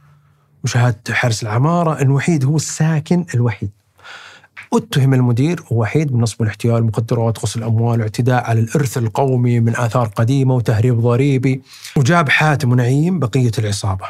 وشهادة 0.64 1.14
حارس 1.14 1.44
العمارة 1.44 2.02
أن 2.02 2.12
وحيد 2.12 2.46
هو 2.46 2.56
الساكن 2.56 3.26
الوحيد. 3.36 3.70
اتهم 4.74 5.14
المدير 5.14 5.64
وحيد 5.72 6.12
بالنصب 6.12 6.42
والاحتيال 6.42 6.84
مخدرات 6.84 7.40
غسل 7.40 7.64
اموال 7.64 8.00
واعتداء 8.00 8.44
على 8.44 8.60
الإرث 8.60 8.98
القومي 8.98 9.60
من 9.60 9.76
آثار 9.76 10.08
قديمة 10.08 10.56
وتهريب 10.56 11.00
ضريبي 11.02 11.62
وجاب 11.98 12.30
حاتم 12.30 12.72
ونعيم 12.72 13.20
بقية 13.20 13.52
العصابة. 13.60 14.06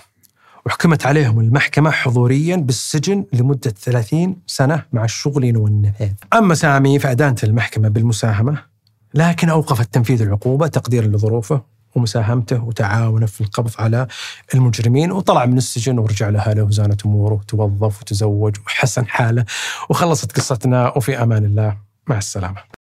وحكمت 0.66 1.06
عليهم 1.06 1.40
المحكمة 1.40 1.92
حضوريا 1.92 2.56
بالسجن 2.56 3.26
لمدة 3.34 3.70
30 3.70 4.36
سنة 4.48 4.86
مع 4.94 5.04
الشغل 5.04 5.58
والنفاذ. 5.58 6.12
أما 6.34 6.56
سامي 6.56 7.00
فأدانت 7.00 7.44
المحكمة 7.44 7.88
بالمساهمة 7.90 8.64
لكن 9.14 9.50
أوقفت 9.50 9.94
تنفيذ 9.94 10.22
العقوبة 10.22 10.68
تقديرا 10.68 11.08
لظروفه. 11.08 11.62
ومساهمته 11.96 12.64
وتعاونه 12.64 13.26
في 13.26 13.42
القبض 13.42 13.72
على 13.80 14.08
المجرمين. 14.54 15.12
وطلع 15.12 15.46
من 15.46 15.58
السجن 15.58 16.00
ورجع 16.00 16.30
لأهله 16.30 16.64
وزانت 16.64 17.06
أموره. 17.06 17.34
وتوظف 17.34 18.02
وتزوج 18.02 18.56
وحسن 18.66 19.08
حاله. 19.08 19.46
وخلصت 19.90 20.32
قصتنا. 20.32 20.98
وفي 20.98 21.24
أمان 21.24 21.46
الله. 21.46 21.78
مع 22.08 22.18
السلامة. 22.18 22.79